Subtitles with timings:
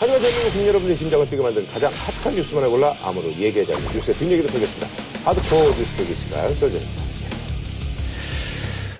[0.00, 4.16] 하지만 대한민국 국민 여러분의 심장을 뛰게 만든 가장 핫한 뉴스만을 골라 아무도 얘기하지 않는 뉴스의
[4.16, 4.86] 뒷얘기를 보겠습니다.
[5.26, 6.86] 하드코어 뉴스 보기 시간 써줍니다.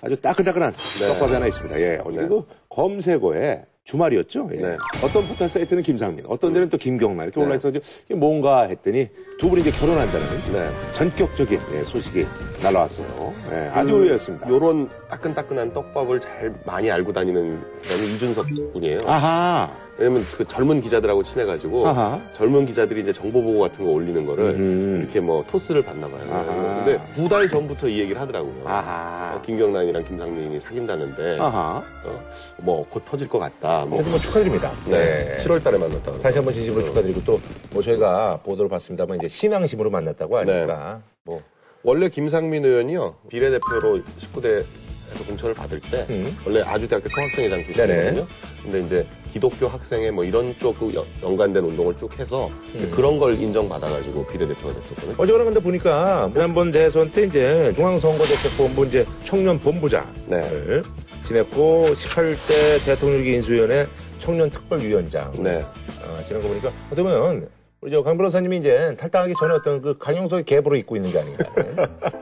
[0.02, 1.80] 아주 따끈따끈한 떡밥이 하나 있습니다.
[1.80, 4.50] 예, 어제 그 검색어에 주말이었죠.
[4.52, 4.56] 예.
[4.60, 4.76] 네.
[5.02, 7.46] 어떤 포털 사이트는 김상민, 어떤 데는 또 김경란 이렇게 네.
[7.46, 7.80] 올라있어 이게
[8.14, 9.08] 뭔가 했더니
[9.38, 10.68] 두 분이 이제 결혼한다는 네.
[10.96, 12.26] 전격적인 예, 소식이
[12.62, 13.32] 날라왔어요.
[13.52, 14.48] 예, 아주 그 의외였습니다.
[14.48, 18.98] 요런 따끈따끈한 떡밥을 잘 많이 알고 다니는 사람이 이준석 군이에요.
[19.06, 19.70] 아하.
[19.98, 22.18] 왜냐면 그 젊은 기자들하고 친해가지고 아하.
[22.32, 25.00] 젊은 기자들이 이제 정보 보고 같은 거 올리는 거를 음.
[25.02, 26.20] 이렇게 뭐 토스를 받나 봐요.
[26.32, 26.84] 아하.
[26.84, 28.62] 근데 두 달 전부터 이 얘기를 하더라고요.
[28.64, 29.34] 아하.
[29.36, 31.82] 어, 김경란이랑 김상민이 사귄다는데 아하.
[32.04, 32.20] 어,
[32.58, 33.84] 뭐곧 터질 것 같다.
[33.84, 34.00] 뭐.
[34.02, 34.70] 뭐 축하드립니다.
[34.86, 35.36] 네.
[35.38, 36.18] 7월 달에 만났다고.
[36.20, 37.40] 다시 한번 진심으로 축하드리고 또
[37.72, 41.40] 뭐 저희가 보도를 봤습니다만 이제 신앙심으로 만났다고 하니까 뭐
[41.82, 46.36] 원래 김상민 의원이요 비례대표로 19대에서 공천을 받을 때 음.
[46.44, 48.26] 원래 아주대학교 총학생회장 출신이거든요.
[48.62, 52.90] 근데 이제 기독교 학생회 뭐 이런 쪽그 연- 연관된 운동을 쭉 해서 음.
[52.94, 55.14] 그런 걸 인정받아가지고 비례대표가 됐었거든요.
[55.16, 60.82] 어제거나 근데 보니까 지난번 대선 때 이제 중앙선거대책본부 이제 청년 본부장을 네.
[61.26, 63.86] 지냈고 18대 대통령기 인수위원회
[64.18, 65.64] 청년 특별위원장 네.
[66.02, 67.48] 어, 지낸 거 보니까 어떻게 보면
[67.80, 71.44] 우리 저 강 변호사님이 이제 탈당하기 전에 어떤 그 강용석의 계보로 입고 있는 게 아닌가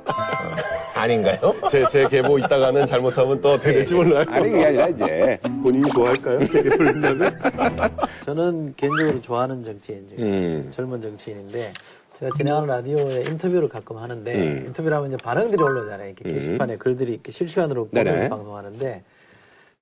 [0.06, 1.54] 어, 아닌가요?
[1.70, 4.24] 제, 제 계보 있다가는 잘못하면 또 어떻게 될지 몰라요.
[4.28, 6.46] 아니 그게 아니라 이제 본인이 좋아할까요?
[6.46, 7.38] 제 계보를 린다면?
[8.24, 10.68] 저는 개인적으로 좋아하는 정치인 중에 음.
[10.70, 11.72] 젊은 정치인인데
[12.18, 14.64] 제가 진행하는 라디오에 인터뷰를 가끔 하는데 음.
[14.66, 16.08] 인터뷰를 하면 이제 반응들이 올라오잖아요.
[16.10, 18.28] 이렇게 게시판에 글들이 이렇게 실시간으로 보면서 네네.
[18.28, 19.02] 방송하는데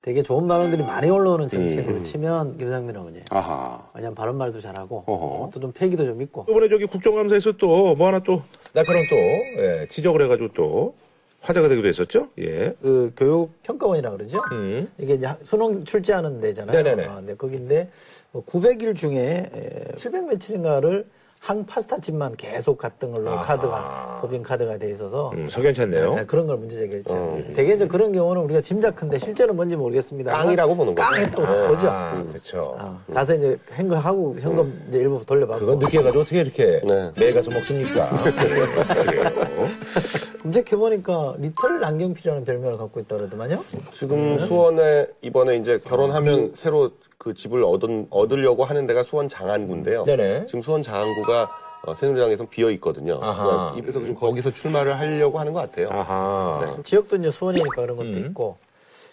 [0.03, 3.25] 되게 좋은 반응들이 많이 올라오는 정치인으로 치면 김상민 의원이에요.
[3.31, 5.51] 아하 왜냐면 바른 말도 잘하고 어허.
[5.53, 9.87] 또 좀 패기도 좀 있고 이번에 저기 국정감사에서 또 뭐 하나 또 날카로운 또 예,
[9.89, 10.95] 지적을 해가지고 또
[11.41, 12.29] 화제가 되기도 했었죠.
[12.39, 12.73] 예.
[12.83, 14.39] 그 교육 평가원이라 그러죠.
[14.53, 14.89] 음.
[14.99, 16.83] 이게 이제 수능 출제하는 데잖아요.
[16.83, 17.05] 네네네.
[17.09, 17.91] 아, 네, 거긴데
[18.33, 19.51] 900일 중에
[19.97, 21.07] 700 며칠인가를
[21.47, 23.43] 한 파스타 집만 계속 갔던 걸로 아하.
[23.45, 26.15] 카드가 법인 카드가 돼 있어서 음, 석연치 않네요.
[26.17, 27.39] 네, 그런 걸 문제 제기했죠.
[27.55, 30.33] 대개 이제 그런 경우는 우리가 짐작한데 실제는 뭔지 모르겠습니다.
[30.33, 31.09] 깡이라고 보는 거죠.
[31.09, 31.89] 깡 했다고 보죠.
[31.89, 32.77] 아, 그렇죠.
[32.81, 37.13] 어, 가서 이제 현금하고 현금 이제 일부 돌려받고 그건 늦게 해가지고 어떻게 이렇게 네.
[37.17, 38.11] 매일 가서 먹습니까?
[40.43, 43.63] 검색해 보니까 little 남경필이라는 별명을 갖고 있다 그러더만요.
[43.93, 50.05] 지금 수원에 이번에 이제 결혼하면 새로 그 집을 얻은, 얻으려고 하는 데가 수원 장안구인데요.
[50.05, 50.47] 네네.
[50.47, 51.49] 지금 수원 장안구가
[51.87, 53.21] 어, 새누리당에서 비어 있거든요.
[53.23, 53.73] 아하.
[53.75, 55.89] 그래서 지금 거기서 출마를 하려고 하는 것 같아요.
[55.91, 56.77] 아하.
[56.85, 58.27] 지역도 이제 수원이니까 그런 것도 음.
[58.27, 58.57] 있고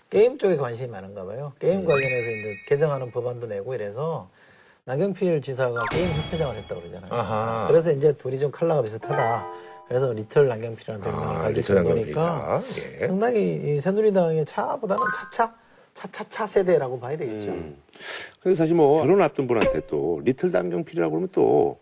[0.09, 1.53] 게임 쪽에 관심이 많은가 봐요.
[1.59, 4.30] 게임 관련해서 이제 개정하는 법안도 내고 이래서
[4.85, 7.09] 남경필 지사가 게임 협회장을 했다고 그러잖아요.
[7.12, 7.68] 아하.
[7.68, 9.47] 그래서 이제 둘이 좀 컬러가 비슷하다.
[9.88, 12.62] 그래서 리틀 나경필이라는 별명을 아, 가지고 리틀 있는 거니까.
[13.02, 13.08] 예.
[13.08, 15.53] 상당히 이 새누리당의 차보다는 차차
[15.94, 17.52] 차차차 세대라고 봐야 되겠죠.
[17.52, 17.78] 음.
[18.42, 21.80] 그래서 사실 뭐 결혼 앞둔 분한테 또 리틀 남경필이라고 그러면 또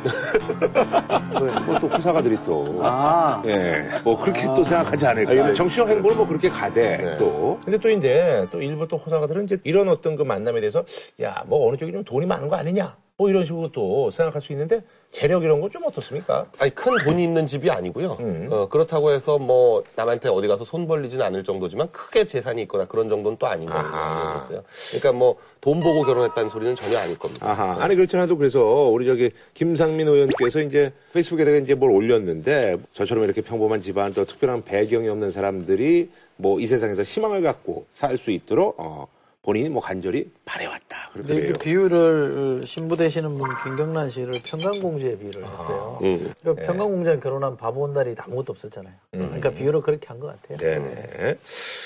[1.66, 5.52] 뭐또 후사가들이 또 아, 예, 뭐 그렇게 또 생각하지 않을까.
[5.52, 7.16] 정치적 행보를 뭐 그렇게 가대 네.
[7.18, 7.58] 또.
[7.64, 10.84] 근데 또 이제 또 일부 또 호사가들은 이제 이런 어떤 그 만남에 대해서
[11.20, 12.96] 야, 뭐 어느 쪽이 좀 돈이 많은 거 아니냐.
[13.20, 14.82] 뭐 이런 식으로 또 생각할 수 있는데
[15.12, 16.46] 재력 이런 건 좀 어떻습니까?
[16.58, 18.16] 아니 큰 돈이 있는 집이 아니고요.
[18.20, 18.48] 음.
[18.50, 23.10] 어, 그렇다고 해서 뭐 남한테 어디 가서 손 벌리지는 않을 정도지만 크게 재산이 있거나 그런
[23.10, 24.62] 정도는 또 아닌 있어요.
[24.88, 27.46] 그러니까 뭐 돈 보고 결혼했다는 소리는 전혀 아닐 겁니다.
[27.50, 27.76] 아하.
[27.84, 33.42] 아니 그렇지 않아도 그래서 우리 저기 김상민 의원께서 이제 페이스북에다가 이제 뭘 올렸는데 저처럼 이렇게
[33.42, 38.74] 평범한 집안 또 특별한 배경이 없는 사람들이 뭐 이 세상에서 희망을 갖고 살 수 있도록
[38.78, 39.06] 어,
[39.42, 41.10] 본인이 뭐 간절히 바래왔다.
[41.14, 45.98] 그렇게 그 비유를 신부 되시는 분 김경란 씨를 평강공주에 비유를 했어요.
[46.02, 46.30] 음.
[46.42, 48.92] 그러니까 평강공주에 결혼한 바보 온달이 아무것도 없었잖아요.
[49.12, 50.58] 그러니까 비유를 그렇게 한 것 같아요.
[50.58, 51.36] 네네.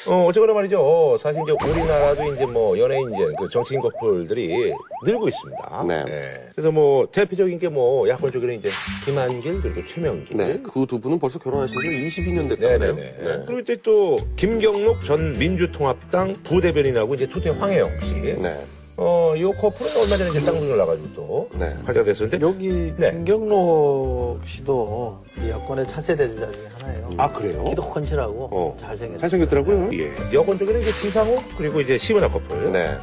[0.09, 1.17] 어, 어쨌거나 말이죠.
[1.21, 4.73] 사실 이제 우리나라도 이제 뭐 연예인 이제 그 정치인 커플들이
[5.05, 5.85] 늘고 있습니다.
[5.87, 6.49] 네.
[6.57, 8.69] 그래서 뭐 대표적인 게 뭐 야권 쪽에는 이제
[9.05, 10.37] 김한길 그리고 최명길.
[10.37, 12.95] 네, 그 두 분은 벌써 결혼하신 지 22년 됐다고요.
[12.95, 13.45] 네네네.
[13.47, 18.15] 그리고 이제 또 김경록 전 민주통합당 부대변인하고 이제 투태 황혜영 씨.
[18.41, 18.59] 네.
[18.97, 21.75] 어, 이 커플은 얼마 전에 이제 쌍둥이를 나가지고 또 네.
[21.85, 22.47] 화제가 됐었는데.
[22.47, 23.11] 여기 네.
[23.11, 27.11] 김경록 씨도 이 여권의 차세대 주자 중에 하나예요.
[27.19, 27.65] 아 그래요?
[27.65, 28.77] 키도 훤칠하고 어.
[28.81, 29.19] 잘생겼어요.
[29.19, 29.91] 잘생겼더라고요.
[29.99, 30.13] 예.
[30.33, 32.71] 여권 쪽에는 이제 지상욱 그리고 이제 시은아 커플.
[32.73, 32.97] 네.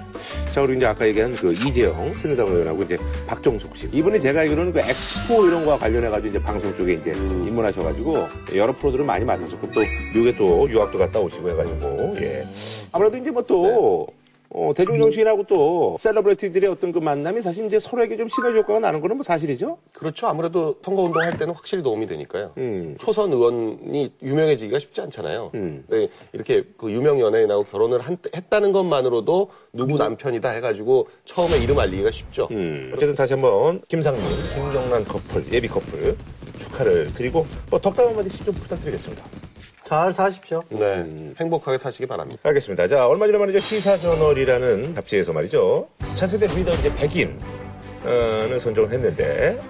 [0.54, 2.98] 자, 그리고 이제 아까 얘기한 그 이재영 새누리당 의원하고 이제
[3.28, 3.90] 박정숙 씨.
[3.92, 9.04] 이분이 제가 알기로는 그 엑스포 이런 거와 관련해가지고 이제 방송 쪽에 이제 입문하셔가지고 여러 프로들을
[9.04, 9.82] 많이 맡았었고 또
[10.16, 12.48] 미국에 또 유학도 갔다 오시고 해가지고 예.
[12.94, 14.08] 아무래도 이제 뭐또
[14.54, 19.00] 어, 대중 정치인하고 또 셀러브리티들의 어떤 그 만남이 사실 이제 서로에게 좀 시너지 효과가 나는
[19.00, 19.78] 거는 뭐 사실이죠.
[19.94, 20.28] 그렇죠.
[20.28, 22.52] 아무래도 선거 운동 할 때는 확실히 도움이 되니까요.
[22.58, 22.96] 음.
[23.00, 25.52] 초선 의원이 유명해지기가 쉽지 않잖아요.
[25.54, 25.86] 음.
[25.88, 32.12] 네, 이렇게 그 유명 연예인하고 결혼을 한- 했다는 것만으로도 누구 남편이다 해가지고 처음에 이름 알리기가
[32.12, 32.50] 쉽죠.
[32.52, 32.92] 음.
[32.94, 34.22] 어쨌든 다시 한번 김상민,
[34.54, 36.18] 김정란 커플, 예비 커플
[36.60, 39.24] 축하를 드리고 뭐 덕담 한마디씩 좀 부탁드리겠습니다.
[39.92, 40.64] 잘 사십시오.
[40.70, 41.06] 네,
[41.38, 42.40] 행복하게 사시기 바랍니다.
[42.44, 42.88] 알겠습니다.
[42.88, 43.60] 자, 얼마 전에 말이죠.
[43.60, 45.90] 시사저널이라는 잡지에서 말이죠.
[46.16, 49.62] 차세대 리더 이제 백인을 선정을 했는데,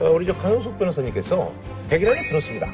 [0.00, 1.52] 어, 우리 저 강용석 변호사님께서
[1.88, 2.66] 백인 안에 들었습니다.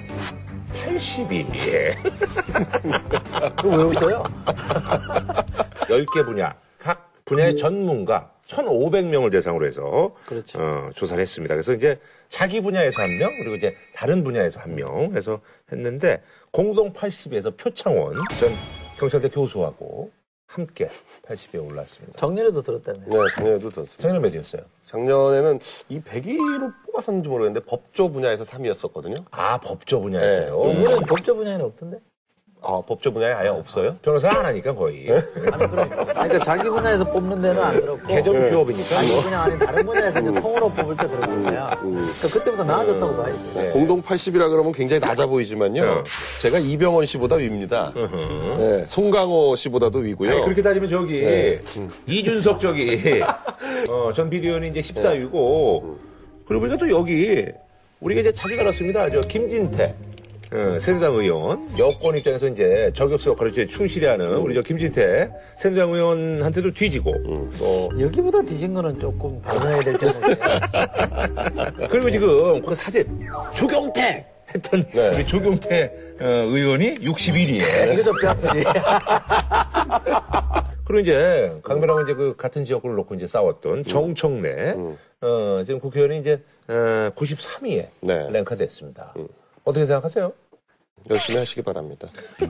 [0.87, 1.69] 80이.
[1.69, 1.94] 예.
[3.69, 4.23] 왜 웃어요?
[5.90, 10.59] 10개 분야, 각 분야의 전문가 1,500명을 대상으로 해서 그렇죠.
[10.61, 11.55] 어, 조사를 했습니다.
[11.55, 11.99] 그래서 이제
[12.29, 15.41] 자기 분야에서 한 명, 그리고 이제 다른 분야에서 한 명 해서
[15.73, 16.23] 했는데
[16.53, 18.53] 공동 80에서 표창원 전
[18.99, 20.11] 경찰대 교수하고
[20.47, 20.89] 함께
[21.27, 22.19] 80에 올랐습니다.
[22.19, 23.05] 정년에도 들었다며요.
[23.06, 24.03] 네, 작년에도 들었습니다.
[24.03, 24.62] 작년 몇 위였어요?
[24.87, 25.59] 작년에는
[25.91, 29.25] 이 100위로 뽑았었는지 모르겠는데 법조 분야에서 3위였었거든요.
[29.31, 30.65] 아, 법조 분야에서요?
[30.65, 30.81] 네.
[30.81, 31.99] 이번엔 법조 분야에는 없던데?
[32.60, 33.96] 아, 법조 분야에 아예 없어요?
[34.02, 35.08] 변호사 안 하니까 거의.
[35.10, 35.78] 아니, 그럼.
[35.90, 38.06] 아니, 그러니까 자기 분야에서 뽑는 데는 안 들었고.
[38.08, 38.88] 개점 휴업이니까.
[38.88, 39.22] 자기 뭐.
[39.22, 41.78] 분야 아닌 다른 분야에서 이제 통으로 뽑을 때 들어간 거야.
[41.81, 43.38] 그러니까 그때부터 나아졌다고 봐야지.
[43.55, 43.70] 네.
[43.70, 45.82] 공동 80이라 그러면 굉장히 낮아 보이지만요.
[45.84, 46.05] 어.
[46.43, 47.93] 제가 이병헌 씨보다 위입니다.
[47.94, 50.31] 네, 송강호 씨보다도 위고요.
[50.31, 51.58] 아니, 그렇게 따지면 저기
[52.06, 53.22] 이준석 저기
[53.88, 55.96] 어, 전 비디오는 이제 14위고
[56.46, 57.46] 그리고 보니까 또 여기
[58.00, 59.11] 우리가 이제 자주 다뤘습니다.
[59.11, 59.94] 저 김진태
[60.50, 65.93] 어, 새누리당 의원 여권 입장에서 이제 저격수 역할을 이제 충실히 하는 우리 저 김진태 새누리당
[65.93, 67.12] 의원한테도 뒤지고
[67.59, 70.37] 또 여기보다 뒤진 거는 조금 반성해야 될 점이에요.
[71.91, 75.17] 그리고 지금 그 사진 조경태 했던 네.
[75.17, 78.65] 우리 조경태 어, 의원이 61위에 이거 좀뼈 아프지.
[80.85, 84.75] 그리고 이제 강변하고 이제 그 같은 지역구를 놓고 이제 싸웠던 정청래
[85.21, 88.31] 어 지금 국회의원이 이제 어, 93위에 네.
[88.31, 89.12] 랭크됐습니다.
[89.69, 90.32] 어떻게 생각하세요?
[91.11, 92.09] 열심히 하시기 바랍니다.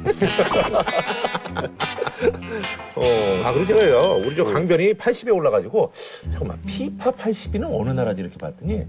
[2.94, 3.02] 어,
[3.44, 5.92] 아, 그리고 제가요, 우리 저 강변이 80에 올라가지고,
[6.30, 8.86] 잠깐만, 피파 80이는 어느 나라지 이렇게 봤더니,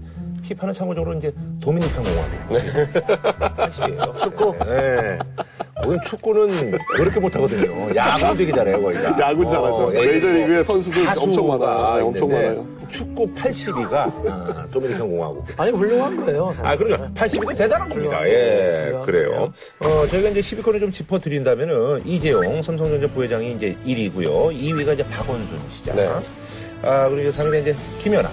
[0.50, 2.50] 피파는 참고적으로 이제 도미니칸 공화국.
[3.56, 4.18] 80이에요.
[4.18, 4.56] 축구?
[4.66, 5.16] 네.
[5.76, 7.94] 거긴 축구는 그렇게 못하거든요.
[7.94, 9.20] 야구 되게 잘해요, 거기가.
[9.20, 9.92] 야구 잘하죠.
[9.94, 11.96] 예, 메이저리그에 뭐 선수들 엄청 많아요.
[11.96, 12.66] 네, 엄청 많아요.
[12.88, 15.46] 축구 82가 아, 도미니칸 공화국.
[15.56, 16.52] 아니, 훌륭한 거예요.
[16.56, 16.66] 사실.
[16.66, 18.18] 아, 그러니까 80이도 대단한 겁니다.
[18.18, 18.92] 훌륭한 예.
[19.06, 19.52] 그래요.
[19.78, 24.52] 어, 저희가 이제 10위권을 좀 짚어드린다면은 이재용 삼성전자 부회장이 이제 1위고요.
[24.52, 25.94] 2위가 이제 박원순 시장.
[25.94, 26.08] 네.
[26.82, 28.28] 아, 그리고 이제 3위가 이제 김연아.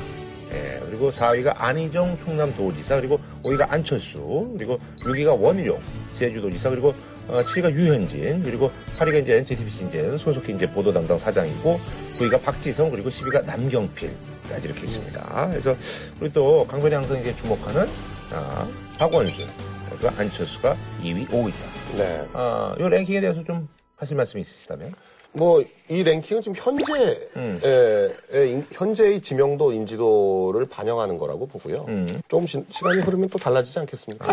[0.98, 5.80] 예, 그리고 4위가 안희정 충남도지사, 그리고 5위가 안철수, 그리고 6위가 원희룡
[6.18, 6.94] 제주도지사, 그리고
[7.28, 11.80] 어, 7위가 유현진, 그리고 8위가 이제 JTBC 이제 손석희 이제 보도 담당 사장이고
[12.18, 15.50] 9위가 박지성, 그리고 10위가 남경필까지 이렇게 있습니다.
[15.50, 15.76] 그래서
[16.20, 17.86] 우리 또 강변이 항상 이제 주목하는
[18.34, 18.68] 아,
[18.98, 19.46] 박원순,
[19.90, 21.98] 그리고 안철수가 2위, 5위다.
[21.98, 22.26] 네.
[22.34, 24.94] 아, 이 랭킹에 대해서 좀 하실 말씀이 있으시다면?
[25.34, 27.60] 뭐, 이 랭킹은 지금 현재, 음.
[27.64, 31.86] 의, 의 현재의 지명도, 인지도를 반영하는 거라고 보고요.
[31.88, 32.22] 음.
[32.28, 34.28] 조금 시, 시간이 흐르면 또 달라지지 않겠습니까?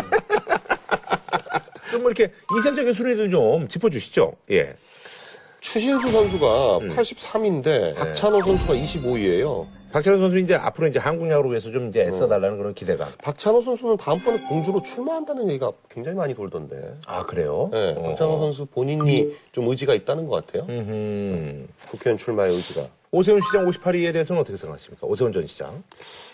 [1.91, 4.33] 좀뭐 이렇게 이색적인 순위들 좀 짚어주시죠.
[4.51, 4.75] 예.
[5.61, 6.89] 추신수 선수가 음.
[6.89, 9.65] 83인데, 박찬호 선수가 25위예요
[9.95, 13.07] 박찬호 선수 이제 앞으로 이제 한국 야구를 위해서 좀 이제 애써달라는 그런 기대감.
[13.23, 16.95] 박찬호 선수는 다음번에 공주로 출마한다는 얘기가 굉장히 많이 돌던데.
[17.07, 17.69] 아, 그래요?
[17.71, 18.01] 네, 어.
[18.01, 20.65] 박찬호 선수 본인이 좀 의지가 있다는 것 같아요.
[20.67, 21.67] 음흠.
[21.91, 22.81] 국회의원 출마의 의지가.
[23.11, 25.07] 오세훈 시장 58위에 대해서는 어떻게 생각하십니까?
[25.07, 25.81] 오세훈 전 시장.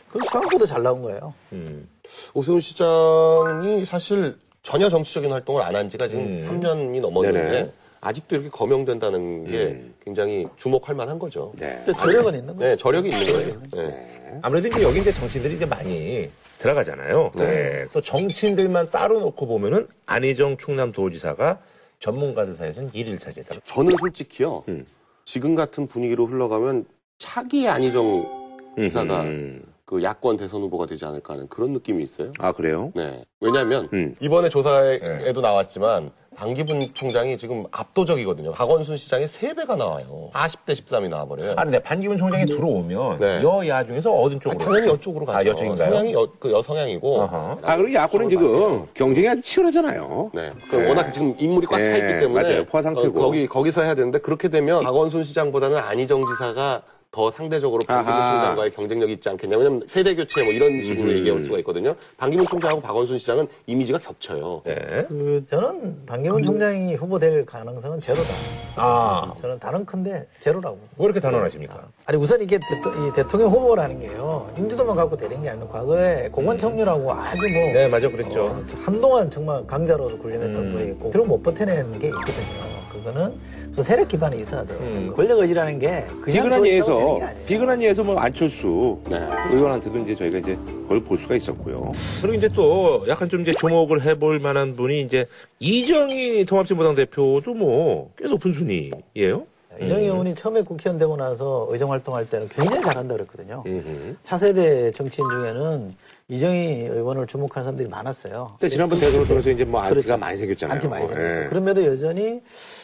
[0.09, 1.31] 그럼 생각보다 잘 나온 거예요.
[1.53, 1.87] 음.
[2.33, 7.51] 오세훈 시장이 사실 전혀 정치적인 활동을 안 한 지가 지금 3년이 넘었는데 음.
[7.51, 7.71] 네네.
[8.01, 8.07] 음.
[8.07, 11.53] 아직도 이렇게 거명된다는 게 굉장히 주목할 만한 거죠.
[11.57, 11.83] 네.
[11.99, 12.71] 저력은 있는 거예요.
[12.71, 13.61] 네, 저력이 있는 거예요.
[13.73, 14.39] 네.
[14.41, 17.31] 아무래도 이제 여기 이제 정치인들이 이제 많이 들어가잖아요.
[17.35, 17.85] 네.
[17.93, 21.59] 또 정치인들만 따로 놓고 보면은 안희정 충남도지사가
[21.99, 23.55] 전문가들 사이에서는 1위를 차지했다.
[23.63, 24.63] 저는 솔직히요.
[24.67, 24.85] 음.
[25.25, 26.85] 지금 같은 분위기로 흘러가면
[27.19, 28.41] 차기 안희정
[28.79, 29.63] 지사가 음.
[29.85, 32.31] 그 야권 대선 후보가 되지 않을까 하는 그런 느낌이 있어요.
[32.39, 32.91] 아, 그래요?
[32.95, 33.23] 네.
[33.39, 34.15] 왜냐하면 음.
[34.19, 38.53] 이번에 조사에도 나왔지만 방기분 총장이 지금 압도적이거든요.
[38.53, 40.29] 박원순 시장의 3배가 나와요.
[40.33, 41.53] 40대 13이 나와버려요.
[41.57, 43.43] 아니, 네, 반기문 총장이 들어오면 네.
[43.43, 44.57] 여야 중에서 어느 아, 쪽으로?
[44.57, 45.37] 당연히 여쪽으로 가죠.
[45.37, 45.89] 아, 여쪽인가요?
[45.89, 47.21] 성향이 여, 그 여성향이고.
[47.61, 50.31] 아, 그리고 야구는 지금 경쟁이 아주 치열하잖아요.
[50.33, 50.51] 네.
[50.69, 52.65] 그 워낙 지금 인물이 꽉차 네, 있기 때문에 맞아요.
[52.65, 53.19] 포화 상태고.
[53.19, 56.81] 어, 거기 거기서 해야 되는데 그렇게 되면 박원순 시장보다는 안희정 지사가
[57.11, 58.31] 더 상대적으로 반기문 아하.
[58.31, 59.57] 총장과의 경쟁력이 있지 않겠냐.
[59.57, 61.93] 왜냐면 세대 교체 뭐 이런 식으로 얘기할 수가 있거든요.
[62.17, 64.61] 반기문 총장하고 박원순 시장은 이미지가 겹쳐요.
[64.63, 64.75] 네.
[65.09, 68.29] 그 저는 반기문 총장이 후보될 가능성은 제로다.
[68.77, 70.79] 아, 저는 다른 큰데 제로라고.
[70.97, 71.85] 왜 이렇게 단언하십니까?
[72.05, 77.11] 아니 우선 이게 대통, 이 대통령 후보라는 게요 인지도만 갖고 되는 게 아니라 과거에 공원청류라고
[77.11, 78.45] 아주 뭐 네, 맞아, 그랬죠.
[78.45, 80.71] 어, 한동안 정말 강자로서 군림했던 음.
[80.71, 82.81] 분이 있고 그걸 못 버텨내는 게 있거든요.
[82.89, 83.33] 그거는
[83.71, 84.77] 무슨 세력 기반이 있어야 돼요.
[84.81, 85.13] 음.
[85.15, 87.19] 권력 의지라는 게 그냥 비근한 예에서.
[87.45, 89.17] 비근한 예에서 뭐 안철수 네.
[89.49, 91.91] 의원한테도 이제 저희가 이제 그걸 볼 수가 있었고요.
[92.21, 95.25] 그리고 이제 또 약간 좀 이제 주목을 해볼 만한 분이 이제
[95.59, 99.45] 이정희 통합진보당 대표도 뭐 꽤 높은 순위예요.
[99.81, 103.63] 이정희 의원이 처음에 국회의원 되고 나서 의정 활동할 때는 굉장히 잘한다 그랬거든요.
[103.65, 104.15] 음흠.
[104.23, 105.95] 차세대 정치인 중에는
[106.27, 108.55] 이정희 의원을 주목하는 사람들이 많았어요.
[108.59, 110.17] 근데 지난번 대선을 통해서 이제 뭐 안티가 그렇죠.
[110.17, 110.75] 많이 생겼잖아요.
[110.75, 111.43] 안티 많이 생겼죠.
[111.43, 111.47] 예.
[111.49, 112.41] 그럼에도 여전히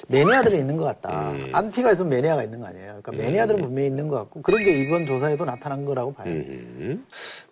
[0.08, 1.32] 매니아들이 있는 것 같다.
[1.32, 1.50] 음.
[1.53, 3.00] 안티가 있으면 매니아가 있는 거 아니에요.
[3.01, 6.27] 그러니까 매니아들은 분명히 있는 것 같고 그런 게 이번 조사에도 나타난 거라고 봐요.
[6.29, 7.06] 음.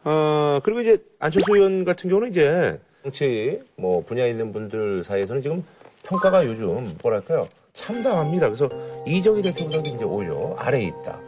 [0.04, 5.63] 어, 그리고 이제 안철수 의원 같은 경우는 이제 정치 뭐 분야에 있는 분들 사이에서는 지금
[6.04, 8.48] 평가가 요즘 뭐랄까요 참담합니다.
[8.50, 8.70] 그래서
[9.08, 11.20] 이정희 대표보다도 이제 오히려 아래에 있다.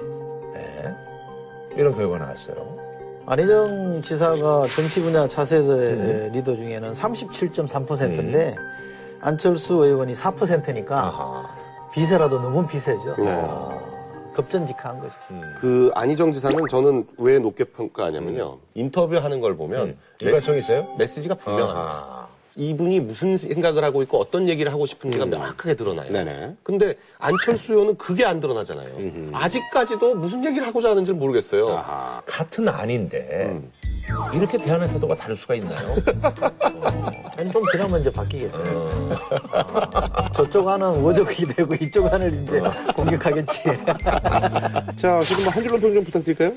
[0.53, 0.93] 네.
[1.77, 2.86] 이런 결과가 나왔어요.
[3.29, 6.29] 안희정 지사가 정치 분야 차세대 음.
[6.33, 8.55] 리더 중에는 37.3%인데
[9.19, 11.45] 안철수 의원이 4%니까 아하.
[11.91, 13.15] 비세라도 너무 비세죠.
[13.17, 13.29] 네.
[13.29, 13.77] 아,
[14.33, 15.13] 급전직하한 거죠.
[15.59, 18.59] 그 안희정 지사는 저는 왜 높게 평가하냐면요.
[18.75, 20.85] 인터뷰하는 걸 보면 일관성 있어요?
[20.97, 21.81] 메시지가 분명합니다.
[21.81, 22.27] 아하.
[22.57, 26.11] 이분이 무슨 생각을 하고 있고 어떤 얘기를 하고 싶은지가 명확하게 드러나요.
[26.11, 26.55] 네네.
[26.63, 29.31] 근데 안철수 의원은 그게 안 드러나잖아요.
[29.31, 31.69] 아직까지도 무슨 얘기를 하고자 하는지 를 모르겠어요.
[31.69, 32.21] 아하.
[32.25, 33.61] 같은 아닌데
[34.33, 35.95] 이렇게 대하는 태도가 다를 수가 있나요?
[37.37, 38.63] 아니, 좀 지나면 이제 바뀌겠죠.
[38.65, 40.31] 어.
[40.33, 42.61] 저쪽 안은 워적이 되고 이쪽 안을 이제
[42.95, 43.61] 공격하겠지.
[44.97, 46.53] 자, 지금 뭐한 줄로 평 좀 부탁드릴까요?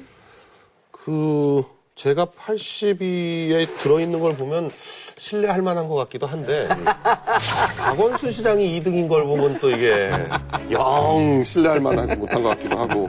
[0.91, 1.65] 그
[1.95, 4.71] 제가 82에 들어있는 걸 보면
[5.25, 6.67] 신뢰할 만한 것 같기도 한데
[7.79, 10.11] 박원순 시장이 2등인 걸 보면 또 이게
[10.71, 13.07] 영 신뢰할 만하지 못한 것 같기도 하고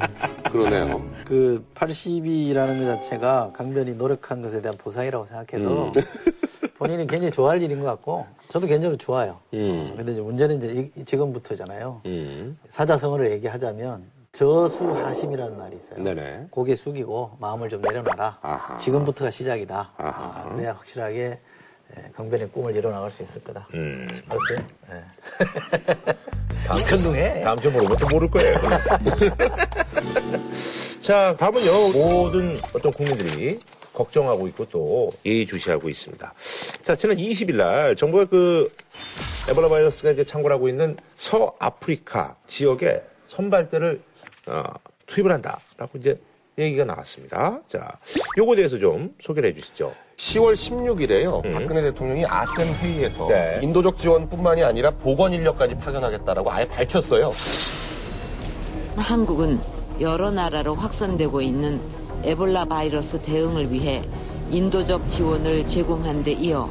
[0.52, 1.02] 그러네요.
[1.26, 5.92] 그 80이라는 것 자체가 강변이 노력한 것에 대한 보상이라고 생각해서 음.
[6.78, 9.38] 본인이 굉장히 좋아할 일인 것 같고 저도 개인적으로 좋아요.
[9.54, 9.94] 음.
[9.96, 12.02] 근데 이제 문제는 이제 이- 지금부터잖아요.
[12.08, 12.60] 음.
[12.70, 14.04] 사자성어를 얘기하자면
[14.34, 16.04] 저수하심이라는 말이 있어요.
[16.04, 16.48] 네네.
[16.50, 18.40] 고개 숙이고 마음을 좀 내려놔라.
[18.42, 18.78] 아하.
[18.78, 19.92] 지금부터가 시작이다.
[19.98, 20.42] 아하.
[20.46, 21.40] 아, 그래야 확실하게 예,
[22.16, 23.68] 강변의 꿈을 이뤄나갈 수 있을 거다.
[23.74, 24.08] 음.
[24.28, 24.58] 알았어요?
[24.92, 25.04] 예.
[26.76, 27.42] 시큰둥해.
[27.46, 28.58] 다음 주에 물어보면 또 모를 거예요.
[31.02, 31.72] 자, 다음은요.
[31.94, 33.60] 모든 어떤 국민들이
[33.94, 36.34] 걱정하고 있고 또 예의주시하고 있습니다.
[36.82, 38.72] 자, 지난 20일 날 정부가 그
[39.50, 44.02] 에볼라 바이러스가 이제 창궐하고 있는 서아프리카 지역에 선발대를
[44.48, 44.64] 어,
[45.08, 46.20] 투입을 한다라고 이제
[46.58, 47.62] 얘기가 나왔습니다.
[47.68, 47.98] 자,
[48.38, 49.94] 요거에 대해서 좀 소개를 해 주시죠.
[50.18, 51.54] 10월 16일에요.
[51.54, 53.60] 박근혜 대통령이 아셈 회의에서 네.
[53.62, 57.34] 인도적 지원뿐만이 아니라 보건 인력까지 파견하겠다라고 아예 밝혔어요.
[58.98, 59.60] 한국은
[60.00, 61.80] 여러 나라로 확산되고 있는
[62.24, 64.04] 에볼라 바이러스 대응을 위해
[64.52, 66.70] 인도적 지원을 제공한 데 이어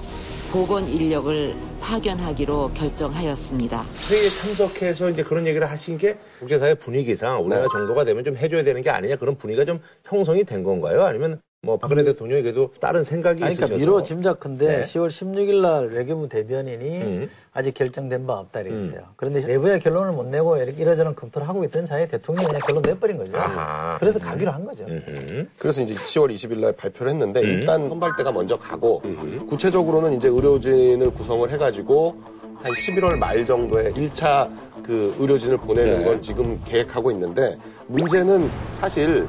[0.53, 3.85] 보건 인력을 파견하기로 결정하였습니다.
[4.11, 8.83] 회의에 참석해서 이제 그런 얘기를 하신 게 국제사회 분위기상 우리나라 정도가 되면 좀 해줘야 되는
[8.83, 11.05] 게 아니냐 그런 분위기가 좀 형성이 된 건가요?
[11.05, 14.83] 아니면 뭐 박근혜 대통령이 그래도 다른 생각이 아니, 있으셔서 그러니까 미로 짐작컨대 네.
[14.83, 17.31] 10월 16일 날 외교부 대변인이 음.
[17.53, 19.03] 아직 결정된 바 없다 이랬어요.
[19.17, 23.19] 그런데 내부의 결론을 못 내고 이렇게 이러저런 검토를 하고 있던 사이에 대통령이 그냥 결론 내버린
[23.19, 23.37] 거죠.
[23.37, 23.99] 아하.
[23.99, 24.87] 그래서 가기로 한 거죠.
[24.87, 25.51] 음.
[25.59, 29.03] 그래서 이제 10월 20일 날 발표를 했는데 일단 선발대가 먼저 가고
[29.47, 32.23] 구체적으로는 이제 의료진을 구성을 해가지고
[32.63, 34.51] 한 11월 말 정도에 1차
[34.83, 36.05] 그 의료진을 보내는 네.
[36.05, 38.49] 걸 지금 계획하고 있는데 문제는
[38.81, 39.29] 사실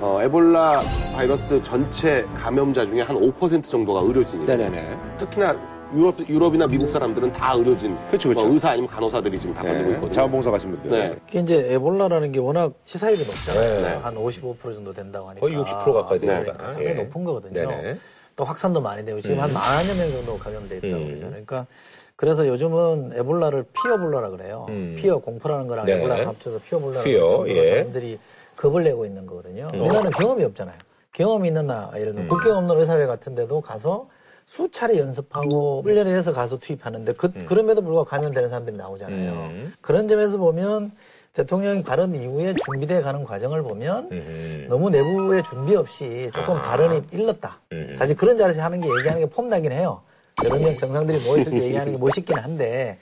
[0.00, 0.80] 어, 에볼라
[1.16, 4.46] 바이러스 전체 감염자 중에 한 5% 정도가 의료진이에요.
[4.46, 4.96] 네네네.
[5.18, 5.56] 특히나
[5.92, 8.42] 유럽, 유럽이나 미국 사람들은 다 의료진, 그쵸, 그쵸.
[8.42, 9.88] 뭐 의사 아니면 간호사들이 지금 다 걸리고 네.
[9.94, 10.12] 있거든요.
[10.12, 10.90] 자원봉사 가신 분들.
[10.90, 11.16] 네.
[11.28, 13.80] 이게 이제 에볼라라는 게 워낙 치사율이 높잖아요.
[13.80, 13.94] 네.
[14.02, 15.44] 한 55% 정도 된다고 하니까.
[15.44, 16.42] 거의 60% 가까이 되니까.
[16.42, 16.94] 그러니까 상당히 예.
[16.94, 17.52] 높은 거거든요.
[17.68, 17.98] 네네.
[18.36, 21.06] 또 확산도 많이 되고 지금 한 만여 명 정도 감염돼 있다고 음.
[21.06, 21.30] 그러잖아요.
[21.30, 21.66] 그러니까
[22.14, 24.66] 그래서 요즘은 에볼라를 피어볼라라 그래요.
[24.68, 24.94] 음.
[24.96, 25.94] fear 공포라는 거랑 네.
[25.94, 27.70] 에볼라 합쳐서 피어볼라라고 피어, 예.
[27.70, 28.18] 사람들이
[28.58, 29.70] 겁을 내고 있는 거거든요.
[29.72, 30.76] 우리나라는 경험이 없잖아요.
[31.12, 34.08] 경험이 있는 나 예를 들면 국경 없는 의사회 같은 데도 가서
[34.46, 39.32] 수차례 연습하고 훈련에 해서 가서 투입하는데 그, 그럼에도 불구하고 감염되는 사람들이 나오잖아요.
[39.32, 39.74] 음.
[39.80, 40.90] 그런 점에서 보면
[41.34, 44.66] 대통령이 다른 이후에 준비돼 가는 과정을 보면 음.
[44.68, 46.62] 너무 내부의 준비 없이 조금 아.
[46.62, 47.60] 발언이 일렀다.
[47.72, 47.92] 음.
[47.94, 50.00] 사실 그런 자리에서 하는 게 얘기하는 게 폼나긴 해요.
[50.44, 52.98] 여러 명 정상들이 모였을 때 얘기하는 게 멋있긴 한데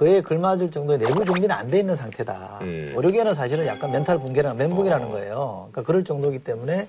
[0.00, 2.60] 그에 걸맞을 정도의 내부 준비는 안 돼 있는 상태다.
[2.62, 2.94] 음.
[2.96, 5.68] 의료계는 사실은 약간 멘탈 붕괴나 멘붕이라는 거예요.
[5.70, 6.88] 그러니까 그럴 정도이기 때문에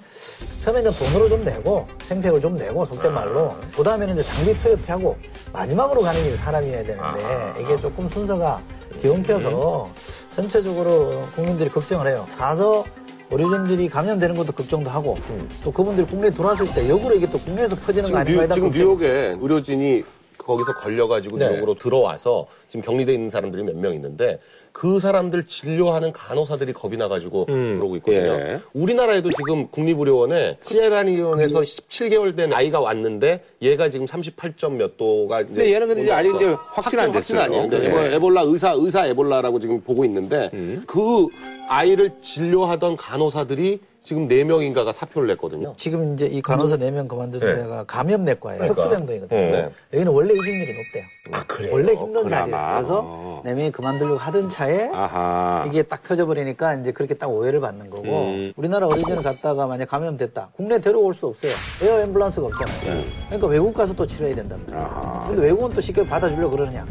[0.63, 5.17] 처음에 이제 돈으로 좀 내고 생색을 좀 내고 속된 말로 그 다음에는 이제 장비 투입하고
[5.51, 8.61] 마지막으로 가는 게 사람이어야 되는데 이게 조금 순서가
[9.01, 9.89] 뒤엉켜서
[10.33, 12.25] 전체적으로 국민들이 걱정을 해요.
[12.37, 12.85] 가서
[13.29, 15.17] 의료진들이 감염되는 것도 걱정도 하고
[15.65, 18.71] 또 그분들이 국내에 들어왔을 때 역으로 이게 또 국내에서 퍼지는 거 아닌가 지금.
[18.71, 20.03] 뉴욕에 의료진이
[20.43, 21.49] 거기서 걸려가지고 네.
[21.49, 24.39] 뉴욕으로 들어와서 지금 격리돼 있는 사람들이 몇 명 있는데
[24.73, 28.31] 그 사람들 진료하는 간호사들이 겁이 나가지고 그러고 있거든요.
[28.33, 28.59] 예.
[28.73, 35.87] 우리나라에도 지금 국립의료원에 시에라리온에서 17개월 된 아이가 왔는데 얘가 지금 38점 몇 도가 근데 얘는
[35.89, 37.41] 근데 아직 이제 안 확진, 확진 됐어요.
[37.41, 37.67] 아니에요.
[37.67, 37.89] 네.
[37.89, 40.49] 에볼- 에볼라 의사 의사 에볼라라고 지금 보고 있는데
[40.87, 41.27] 그
[41.67, 45.73] 아이를 진료하던 간호사들이 지금 네 명인가가 사표를 냈거든요.
[45.77, 47.55] 지금 이제 이 간호사 4명 그만둔 네.
[47.55, 48.63] 데가 감염내과예요.
[48.63, 49.39] 혁수병동이거든요.
[49.39, 49.69] 네.
[49.93, 51.03] 여기는 원래 이직률이 높대요.
[51.31, 51.73] 아, 그래요?
[51.73, 52.27] 원래 힘든.
[52.27, 52.73] 자리예요.
[52.75, 53.43] 그래서 어.
[53.45, 55.65] 4명이 그만두려고 하던 차에 아하.
[55.67, 58.53] 이게 딱 터져버리니까 이제 그렇게 딱 오해를 받는 거고 음.
[58.55, 60.49] 우리나라 어린이를 갔다가 만약 감염됐다.
[60.55, 61.51] 국내 데려올 수 없어요.
[61.83, 63.03] 에어 앰뷸런스가 없잖아요.
[63.27, 64.35] 그러니까 외국 가서 또 치료해야.
[64.35, 64.55] 네.
[64.73, 65.27] 아하.
[65.27, 66.85] 근데 외국은 또 쉽게 받아주려고 그러느냐.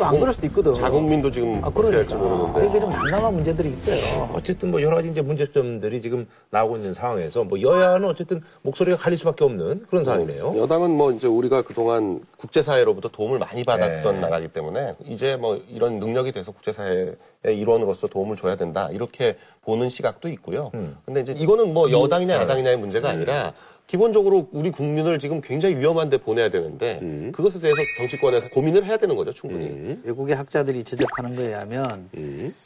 [0.00, 0.72] 또 안 그럴 수도 있거든.
[0.74, 2.36] 자국민도 지금 아, 어떻게 할지 그러니까.
[2.46, 2.66] 모르는데.
[2.68, 4.30] 이게 좀 난감한 문제들이 있어요.
[4.32, 9.18] 어쨌든 뭐 여러 가지 이제 문제점들이 지금 나오고 있는 상황에서 뭐 여야는 어쨌든 목소리가 갈릴
[9.18, 10.54] 수밖에 없는 그런 상황이네요.
[10.56, 14.20] 여당은 뭐 이제 우리가 그동안 국제사회로부터 도움을 많이 받았던 네.
[14.20, 17.14] 나라이기 때문에 이제 뭐 이런 능력이 돼서 국제사회의
[17.44, 20.70] 일원으로서 도움을 줘야 된다 이렇게 보는 시각도 있고요.
[20.74, 20.96] 음.
[21.04, 23.52] 근데 이제 이거는 뭐 여당이냐 야당이냐의 문제가 아니라
[23.90, 27.32] 기본적으로 우리 국민을 지금 굉장히 위험한 데 보내야 되는데 음.
[27.34, 29.98] 그것에 대해서 정치권에서 고민을 해야 되는 거죠, 충분히.
[30.04, 32.08] 외국의 학자들이 지적하는 거에 의하면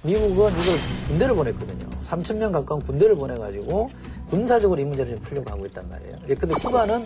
[0.03, 0.77] 미국은 이걸
[1.09, 1.89] 군대를 보냈거든요.
[2.05, 3.89] 3천 명 가까운 군대를 보내가지고
[4.29, 6.15] 군사적으로 이 문제를 좀 풀려고 하고 있단 말이에요.
[6.29, 7.01] 예, 근데 쿠바는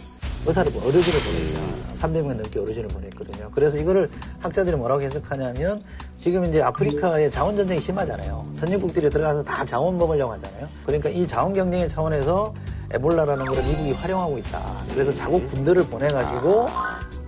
[0.49, 1.95] 의사를 보- 의료진을 보냈어요.
[1.95, 3.51] 300명 넘게 의료진을 보냈거든요.
[3.55, 4.11] 그래서 이거를
[4.41, 5.81] 학자들이 뭐라고 해석하냐면
[6.19, 8.45] 지금 이제 아프리카에 자원 전쟁이 심하잖아요.
[8.57, 10.67] 선진국들이 들어가서 다 자원 먹으려고 하잖아요.
[10.85, 12.53] 그러니까 이 자원 경쟁의 차원에서
[12.93, 14.61] 에볼라라는 걸 미국이 활용하고 있다.
[14.93, 16.67] 그래서 자국 군대를 보내가지고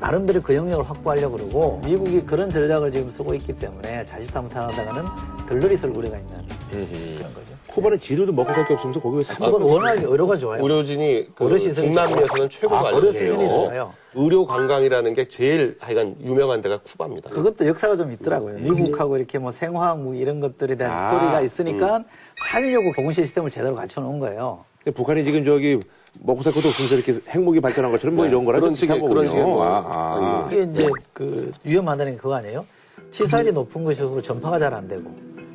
[0.00, 5.02] 나름대로 그 영역을 확보하려고 그러고 미국이 그런 전략을 지금 쓰고 있기 때문에 자칫잘못하다가는
[5.48, 6.36] 덜덜이 설 우려가 있는
[6.70, 7.50] 그런 거죠.
[7.68, 9.34] 쿠바는 지료도 먹고 살게 없으면서 거기 왜 사...
[9.34, 10.62] 그건 워낙에 의료가 좋아요.
[10.62, 12.90] 의료진이 그 의료 중남미에서는 최고가 아.
[12.90, 13.92] 의료 수준이 좋아요.
[14.14, 17.30] 의료 관광이라는 게 제일 하여간 유명한 데가 쿠바입니다.
[17.30, 18.58] 그것도 역사가 좀 있더라고요.
[18.58, 22.02] 미국하고 이렇게 뭐 생화학 무기 이런 것들에 대한 아, 스토리가 있으니까
[22.50, 24.64] 살려고 보건 시스템을 제대로 갖춰놓은 거예요.
[24.82, 25.78] 근데 북한이 지금 저기
[26.20, 29.44] 먹고 살 것도 없으면서 이렇게 핵무기 발전한 것처럼 뭐 이런 거랑 그런 식의- 그런 식의.
[29.44, 30.49] 뭐- 아, 아.
[30.50, 32.64] 이게 이제 그 위험하다는 게 그거 아니에요?
[33.10, 35.02] 치사율이 높은 것일수록 전파가 잘 안 되고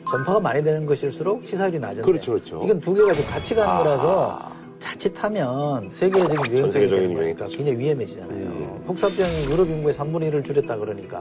[0.10, 2.62] 전파가 많이 되는 것일수록 치사율이 낮은데 그렇죠, 그렇죠.
[2.64, 8.84] 이건 두 개가 지금 같이 가는 거라서 자칫하면 세계적인 유행성이 세계적인 되는 거니까 굉장히 위험해지잖아요.
[8.86, 11.20] 폭사병이 유럽 인구의 3분의 1을 줄였다 그러니까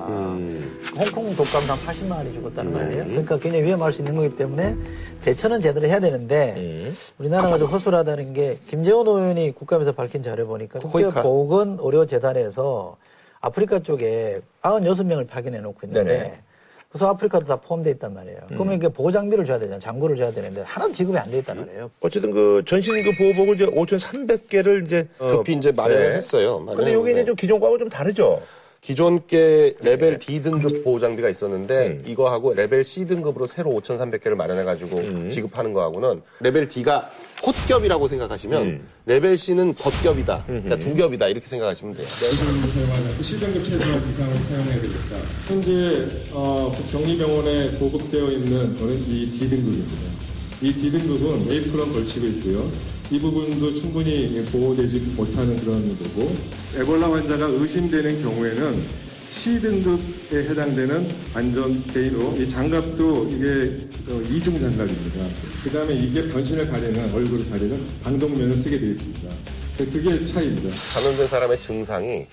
[0.97, 3.05] 홍콩 독감도 한 40만 원이 죽었다는 말이에요.
[3.05, 4.77] 그러니까 굉장히 위험할 수 있는 거기 때문에
[5.23, 10.79] 대처는 제대로 해야 되는데 우리나라가 좀 허술하다는 게 김재원 의원이 국감에서 밝힌 자료 보니까.
[10.81, 12.97] 국제보건의료재단에서
[13.41, 16.41] 아프리카 쪽에 96명을 파견해 놓고 있는데 네네.
[16.95, 18.39] 그래서 아프리카도 다 포함되어 있단 말이에요.
[18.51, 19.81] 그러면 이게 보호 장비를 줘야 되잖아요.
[19.81, 21.91] 장구를 줘야 되는데 하나도 지급이 안 돼 있단 말이에요.
[21.99, 26.15] 어쨌든 그 전신 그 보호복을 이제 5,300개를 이제 급히 이제 마련을 네.
[26.15, 26.59] 했어요.
[26.65, 27.25] 근데 마련을 이게 이제.
[27.25, 28.41] 좀 기존 거하고 좀 다르죠.
[28.81, 34.63] 기존 게 레벨 D 등급 보호 장비가 있었는데 이거하고 레벨 C 등급으로 새로 5,300개를 마련해
[34.63, 37.11] 가지고 지급하는 거하고는 레벨 D가
[37.45, 40.45] 홑겹이라고 생각하시면 레벨 C는 겉겹이다.
[40.47, 42.07] 그러니까 두 겹이다 이렇게 생각하시면 돼요.
[42.07, 45.17] 이상을 사용하는 C등급 최소한 이상을 사용해야 되겠다.
[45.47, 50.11] 현재 어, 격리병원에 보급되어 있는 거는 이 D등급입니다.
[50.63, 52.71] 이 D등급은 에이프런 걸치고 있고요.
[53.11, 56.35] 이 부분도 충분히 보호되지 못하는 그런 거고
[56.75, 59.04] 에볼라 환자가 의심되는 경우에는
[59.35, 63.77] C등급에 해당되는 안전 개인으로 이 장갑도 이게
[64.09, 65.27] 어, 이중 장갑입니다.
[65.63, 69.29] 그 다음에 이게 변신을 가리는 얼굴을 가리는 방독면을 쓰게 되어 있습니다.
[69.77, 70.71] 그게 차이입니다.
[70.95, 72.27] 감염된 사람의 증상이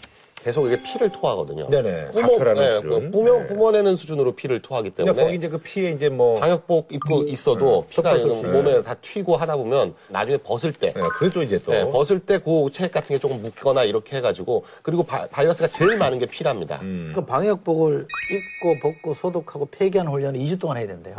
[0.44, 1.68] 계속 이게 피를 토하거든요.
[1.68, 2.12] 네네.
[2.12, 2.82] 뿜어, 네.
[3.12, 3.48] 뿜어, 네.
[3.48, 7.86] 뿜어내는 수준으로 피를 토하기 때문에 그러니까 거기 이제 그 피해 이제 뭐 방역복 입고 있어도
[7.90, 11.60] 피가 섞었을 수 몸에 다 튀고 하다 보면 나중에 벗을 때 네, 그게 또 이제
[11.60, 16.18] 또 네, 벗을 때그책 같은 게 조금 묻거나 이렇게 해가지고 그리고 바, 이러스가 제일 많은
[16.18, 16.80] 게 피랍니다.
[16.82, 17.12] 음.
[17.14, 21.16] 그 방역복을 입고 벗고 소독하고 폐기하는 훈련을 2주 동안 해야 된대요.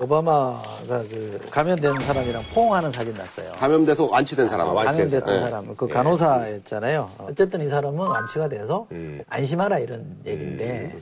[0.00, 3.52] 오바마가 그 감염된 사람이랑 포옹하는 사진 났어요.
[3.52, 4.68] 감염돼서 완치된 사람.
[4.68, 5.66] 아, 완치된 감염됐던 사람.
[5.66, 5.74] 네.
[5.76, 7.10] 그 간호사였잖아요.
[7.28, 9.22] 어쨌든 이 사람은 완치가 돼서 음.
[9.28, 10.96] 안심하라 이런 얘기인데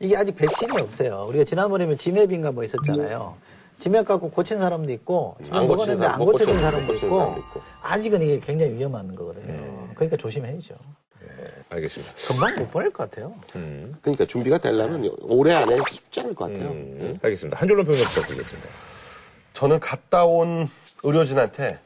[0.00, 1.26] 이게 아직 백신이 없어요.
[1.28, 3.36] 우리가 지난번에 지맵인가 뭐 있었잖아요.
[3.78, 7.60] 지맵 갖고 고친 사람도 있고 지맵 안 고친 먹었는데 사람, 안못 고쳐진 사람도 사람도 있고.
[7.82, 9.88] 아직은 이게 굉장히 위험한 거거든요.
[9.94, 10.74] 그러니까 조심해야죠.
[11.70, 12.12] 알겠습니다.
[12.28, 13.34] 금방 못 보낼 것 같아요.
[14.00, 16.70] 그러니까 준비가 되려면 올해 안에 쉽지 않을 것 같아요.
[16.70, 17.58] 음, 알겠습니다.
[17.58, 18.68] 한 줄로 평론 부탁드리겠습니다.
[19.52, 20.68] 저는 갔다 온
[21.02, 21.78] 의료진한테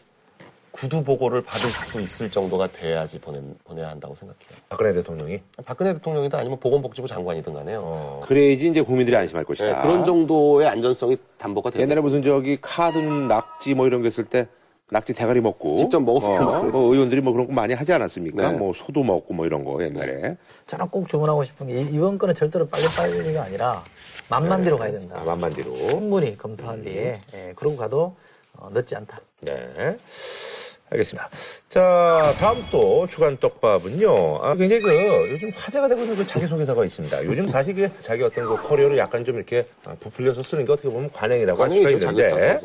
[0.72, 4.58] 구두 보고를 받을 수 있을 정도가 돼야지 보내, 보내야 한다고 생각해요.
[4.70, 7.80] 박근혜 대통령이 박근혜 대통령이든 아니면 보건복지부 장관이든 간에요.
[7.85, 9.76] 어, 그래야지 이제 국민들이 안심할 것이다.
[9.76, 11.82] 네, 그런 정도의 안전성이 담보가 돼요.
[11.82, 14.48] 옛날에 무슨 저기 카드 낙지 뭐 이런 거 했을 때
[14.90, 18.52] 낙지 대가리 먹고 직접 먹으면 어, 뭐 의원들이 뭐 그런 거 많이 하지 않았습니까?
[18.52, 18.58] 네.
[18.58, 22.35] 뭐 소도 먹고 뭐 이런 거 옛날에 저는 꼭 주문하고 싶은 게 이- 이번 건은
[22.35, 23.85] 절대로 빨리빨리가 아니라
[24.28, 25.16] 만만 뒤로 가야 된다.
[25.20, 25.76] 아, 만만디로.
[25.76, 28.16] 충분히 검토한 뒤에 예, 그러고 가도
[28.56, 29.18] 어, 늦지 않다.
[29.42, 29.96] 네.
[30.90, 31.31] 알겠습니다.
[31.70, 34.38] 자, 다음 또 주간 떡밥은요.
[34.42, 37.24] 아, 굉장히 그 요즘 화제가 되고 있는 그 자기소개서가 있습니다.
[37.24, 40.90] 요즘 사실 그 자기 어떤 그 커리어를 약간 좀 이렇게 아, 부풀려서 쓰는 게 어떻게
[40.90, 42.35] 보면 관행이라고 할 수가 있는데.
[42.35, 42.61] 네.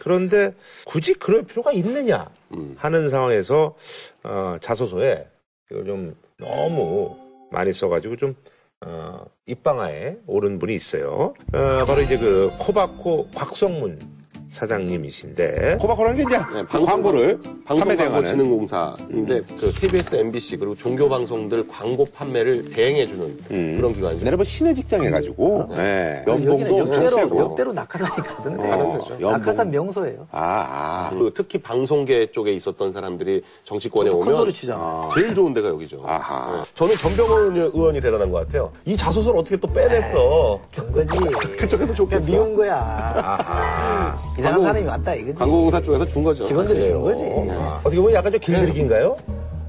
[0.00, 2.28] 그런데 굳이 그럴 필요가 있느냐
[2.76, 3.74] 하는 상황에서
[4.22, 5.26] 어, 자소서에
[5.70, 7.16] 이걸 좀 너무
[7.50, 8.36] 많이 써가지고 좀
[8.80, 11.34] 어, 입방아에 오른 분이 있어요.
[11.52, 14.21] 어, 바로 이제 그 코바코 곽성문
[14.52, 21.08] 사장님이신데 코바코라는 게 이제 네, 방송- 광고를 판매 대행하는 방송광고진흥공사인데 그 KBS, MBC 그리고 종교
[21.08, 24.36] 방송들 광고 판매를 대행해주는 그런 기관이죠.
[24.36, 26.22] 뭐 시내 직장 해가지고 네.
[26.26, 28.62] 연봉도 여기는 엄청 역대로, 역대로 낙하산이 가던데.
[28.62, 29.30] 어, 연봉.
[29.32, 30.26] 낙하산 명소예요.
[30.30, 31.10] 아, 아.
[31.18, 35.08] 그 특히 방송계 쪽에 있었던 사람들이 정치권에 큰 오면 치잖아.
[35.14, 36.02] 제일 좋은 데가 여기죠.
[36.04, 36.56] 아하.
[36.56, 36.62] 네.
[36.74, 38.70] 저는 전병헌 의원이 대단한 것 같아요.
[38.84, 40.60] 이 자소서를 어떻게 또 빼냈어.
[40.72, 41.16] 준 거지.
[41.56, 42.24] 그쪽에서 좋겠어.
[42.26, 44.18] 미운 거야.
[44.42, 45.34] 이상한 광고- 사람이 왔다 이거지.
[45.38, 46.44] 광고공사 쪽에서 준 거죠.
[46.44, 46.92] 직원들이 사실.
[46.92, 47.24] 준 거지.
[47.24, 49.16] 어, 어떻게 보면 약간 좀 길들이기인가요?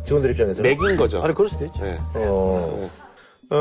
[0.06, 0.62] 직원들 입장에서.
[0.62, 1.22] 맥인 거죠.
[1.24, 1.84] 아니 그럴 수도 있죠.
[1.84, 1.98] 네.
[2.16, 2.90] 어,
[3.52, 3.56] 어,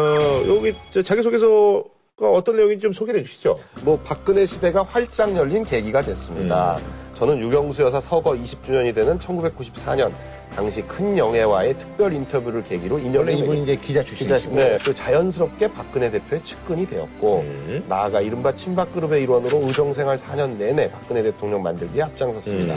[0.48, 3.56] 여기 저 자기소개서가 어떤 내용인지 좀 소개해 주시죠.
[3.82, 6.78] 뭐 박근혜 시대가 활짝 열린 계기가 됐습니다.
[7.22, 10.10] 저는 유경수 여사 서거 20주년이 되는 1994년
[10.56, 14.56] 당시 큰 영예와의 특별 인터뷰를 계기로 인연을 이분 맺- 이제 기자 출신이시고.
[14.56, 17.84] 네, 그 자연스럽게 박근혜 대표의 측근이 되었고 음.
[17.88, 22.76] 나아가 이른바 친박 그룹의 일원으로 의정생활 4년 내내 박근혜 대통령 만들기에 앞장섰습니다.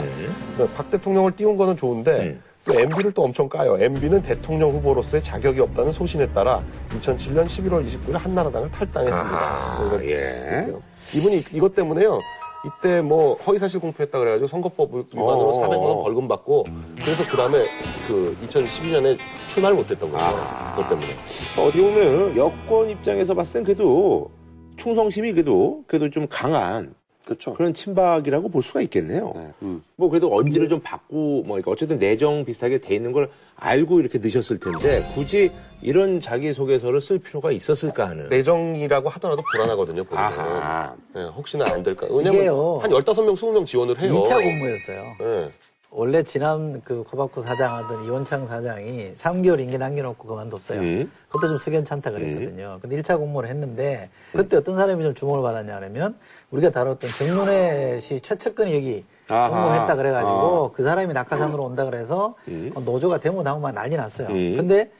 [0.56, 2.42] 그박 대통령을 띄운 거는 좋은데 음.
[2.64, 3.76] 또 MB를 또 엄청 까요.
[3.80, 6.62] MB는 대통령 후보로서의 자격이 없다는 소신에 따라
[7.00, 9.36] 2007년 11월 29일 한나라당을 탈당했습니다.
[9.38, 10.68] 아, 예.
[11.16, 12.18] 이분이 이것 때문에요.
[12.66, 15.68] 이때 뭐 허위사실 공표했다 그래가지고 선거법 위반으로 어.
[15.68, 16.64] 400만 원 벌금 받고
[16.96, 17.64] 그래서 그 다음에
[18.08, 20.26] 그 2012년에 출마를 못했던 거예요.
[20.26, 20.74] 아.
[20.74, 21.08] 그것 때문에.
[21.56, 24.30] 어떻게 보면 여권 입장에서 봤을 땐 그래도
[24.76, 26.94] 충성심이 그래도 그래도 좀 강한
[27.26, 27.54] 그렇죠.
[27.54, 29.32] 그런 친박이라고 볼 수가 있겠네요.
[29.34, 29.52] 네.
[29.62, 29.82] 음.
[29.96, 34.60] 뭐 그래도 언지를 좀 받고 뭐 어쨌든 내정 비슷하게 돼 있는 걸 알고 이렇게 넣으셨을
[34.60, 35.50] 텐데 굳이
[35.82, 38.28] 이런 자기 소개서를 쓸 필요가 있었을까 하는.
[38.28, 40.24] 내정이라고 하더라도 불안하거든요, 보면.
[40.24, 40.94] 아하.
[41.14, 42.06] 네, 혹시나 안 될까.
[42.08, 42.78] 왜냐면 이게요.
[42.80, 44.12] 한 15명, 20명 지원을 해요.
[44.22, 45.02] 2차 공모였어요.
[45.18, 45.50] 네.
[45.96, 50.78] 원래 지난 그 코바쿠 사장 하던 이원창 사장이 3개월 임기 남겨놓고 그만뒀어요.
[50.78, 51.10] 음.
[51.28, 52.78] 그것도 좀 석연찮다 그랬거든요.
[52.82, 56.14] 근데 1차 공모를 했는데 그때 어떤 사람이 좀 주목을 받았냐 그러면
[56.50, 59.48] 우리가 다뤘던 정문회 씨 최측근이 여기 아하.
[59.48, 62.34] 공모했다 그래가지고 그 사람이 낙하산으로 온다 그래서
[62.74, 64.28] 어, 노조가 데모나고 막 난리 났어요.
[64.28, 64.54] 음.
[64.58, 64.90] 근데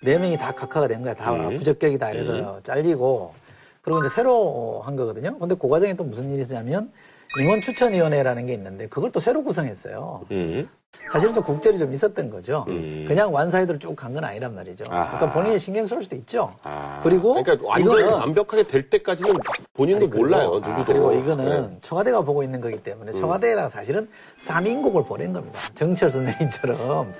[0.00, 1.12] 네 명이 다 각하가 된 거야.
[1.12, 3.34] 다 부적격이다 이래서 잘리고
[3.82, 5.38] 그리고 이제 새로 한 거거든요.
[5.38, 6.90] 근데 그 과정에 또 무슨 일이 있었냐면
[7.38, 10.22] 임원 추천위원회라는 게 있는데 그걸 또 새로 구성했어요.
[10.30, 10.68] 음.
[11.12, 12.64] 사실은 좀 국절이 좀 있었던 거죠.
[12.68, 13.04] 음.
[13.06, 14.84] 그냥 완사이드로 쭉 간 건 아니란 말이죠.
[14.88, 15.18] 아하.
[15.18, 16.54] 그러니까 본인이 신경 쓸 수도 있죠.
[16.62, 17.00] 아.
[17.02, 19.34] 그리고 그러니까 완전 이거는 완벽하게 될 때까지는
[19.74, 20.84] 본인도 아니, 그리고- 몰라요, 아, 누구도.
[20.86, 21.78] 그리고 이거는 네.
[21.82, 25.60] 청와대가 보고 있는 거기 때문에 청와대에다가 사실은 삼인곡을 보낸 겁니다.
[25.74, 27.12] 정철 선생님처럼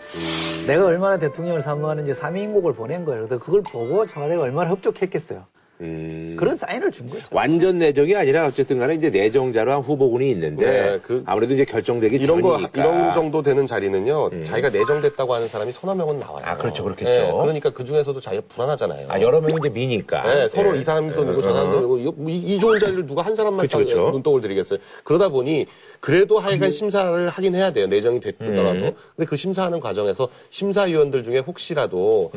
[0.66, 3.26] 내가 얼마나 대통령을 사모하는지 삼인곡을 보낸 거예요.
[3.28, 5.44] 그래서 그걸 보고 청와대가 얼마나 흡족했겠어요.
[5.80, 6.36] 음.
[6.38, 7.24] 그런 사인을 준 거죠.
[7.30, 12.16] 완전 내정이 아니라 어쨌든 간에 이제 내정자로 한 후보군이 있는데 네, 그- 아무래도 이제 결정되기
[12.16, 12.80] 이런 거, 전이니까.
[12.80, 16.42] 이런 정도 되는 자리는요, 자기가 내정됐다고 하는 사람이 서너 명은 나와요.
[16.46, 16.82] 아, 그렇죠.
[16.82, 17.10] 그렇겠죠.
[17.10, 19.06] 네, 그러니까 그 중에서도 자기가 불안하잖아요.
[19.10, 20.22] 아, 여러 명이 이제 미니까.
[20.22, 20.80] 네, 서로 예.
[20.80, 23.60] 이 사람도 누구 저 사람도 누구 이거 뭐 이, 이 좋은 자리를 누가 한 사람만
[23.60, 24.10] 그쵸, 딱 그쵸.
[24.10, 24.78] 눈독을 들이겠어요.
[25.04, 25.66] 그러다 보니
[26.00, 27.86] 그래도 하여간 심사를 하긴 해야 돼요.
[27.86, 28.94] 내정이 됐더라도.
[29.16, 32.30] 근데 그 심사하는 과정에서 심사위원들 중에 혹시라도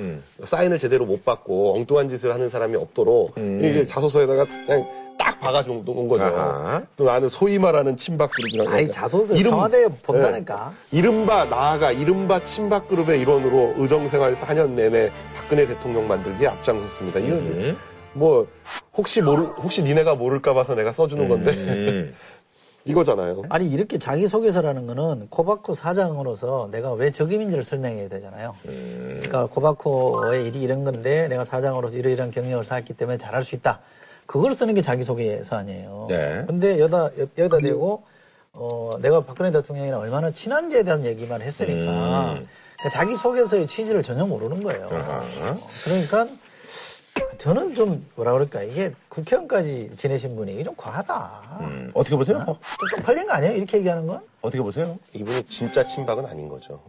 [0.43, 4.85] 사인을 제대로 못 받고 엉뚱한 짓을 하는 사람이 없도록 이게 자소서에다가 그냥
[5.17, 6.23] 딱 박아준 온 거죠.
[6.25, 6.81] 아하.
[6.95, 8.69] 또 나는 소위 말하는 친박 그룹이라고.
[8.69, 10.73] 아니, 자소서 이름- 청와대에 본다니까.
[10.89, 10.97] 네.
[10.97, 17.19] 이른바 나아가 이른바 친박 그룹의 일원으로 의정생활 4년 내내 박근혜 대통령 만들기에 앞장섰습니다.
[17.19, 17.77] 이건 음.
[18.13, 18.47] 뭐
[18.95, 22.13] 혹시 모를 혹시 니네가 모를까 봐서 내가 써주는 건데 음.
[22.89, 23.43] 이거잖아요.
[23.49, 28.55] 아니 이렇게 자기 소개서라는 거는 코바코 사장으로서 내가 왜 적임인지를 설명해야 되잖아요.
[28.63, 33.79] 그러니까 코바코의 일이 이런 건데 내가 사장으로서 이러이러한 경력을 쌓았기 때문에 잘할 수 있다.
[34.25, 36.05] 그걸 쓰는 게 자기 소개서 아니에요.
[36.09, 36.43] 네.
[36.47, 38.03] 근데 여다 여- 여기다 대고
[38.53, 44.63] 어 내가 박근혜 대통령이랑 얼마나 친한지에 대한 얘기만 했으니까 그러니까 자기 속에서의 취지를 전혀 모르는
[44.63, 44.87] 거예요.
[45.83, 46.27] 그러니까
[47.37, 51.59] 저는 좀 뭐라 그럴까 이게 국회의원까지 지내신 분이 이게 좀 과하다.
[51.61, 52.37] 음, 어떻게 보세요?
[52.45, 53.53] 어, 좀 쪽팔린 거 아니에요?
[53.55, 54.21] 이렇게 얘기하는 건?
[54.41, 54.97] 어떻게 보세요?
[55.13, 56.81] 이분은 진짜 친박은 아닌 거죠.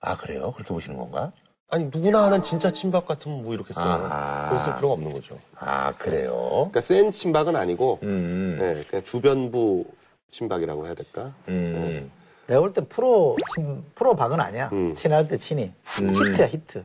[0.00, 0.52] 아 그래요?
[0.52, 1.32] 그렇게 보시는 건가?
[1.70, 3.84] 아니 누구나 하는 진짜 친박 같으면 뭐 이렇게 써요.
[3.84, 4.48] 아하.
[4.50, 5.38] 그랬을 필요가 없는 거죠.
[5.56, 6.32] 아 그래요?
[6.70, 9.84] 그러니까 센 친박은 아니고 음, 네, 그냥 주변부
[10.30, 11.32] 친박이라고 해야 될까?
[11.48, 12.10] 음.
[12.46, 14.68] 내가 볼 때 프로 친, 프로 박은 아니야.
[14.72, 14.94] 음.
[14.94, 15.72] 친할 때 친이.
[15.98, 16.84] 히트야 히트.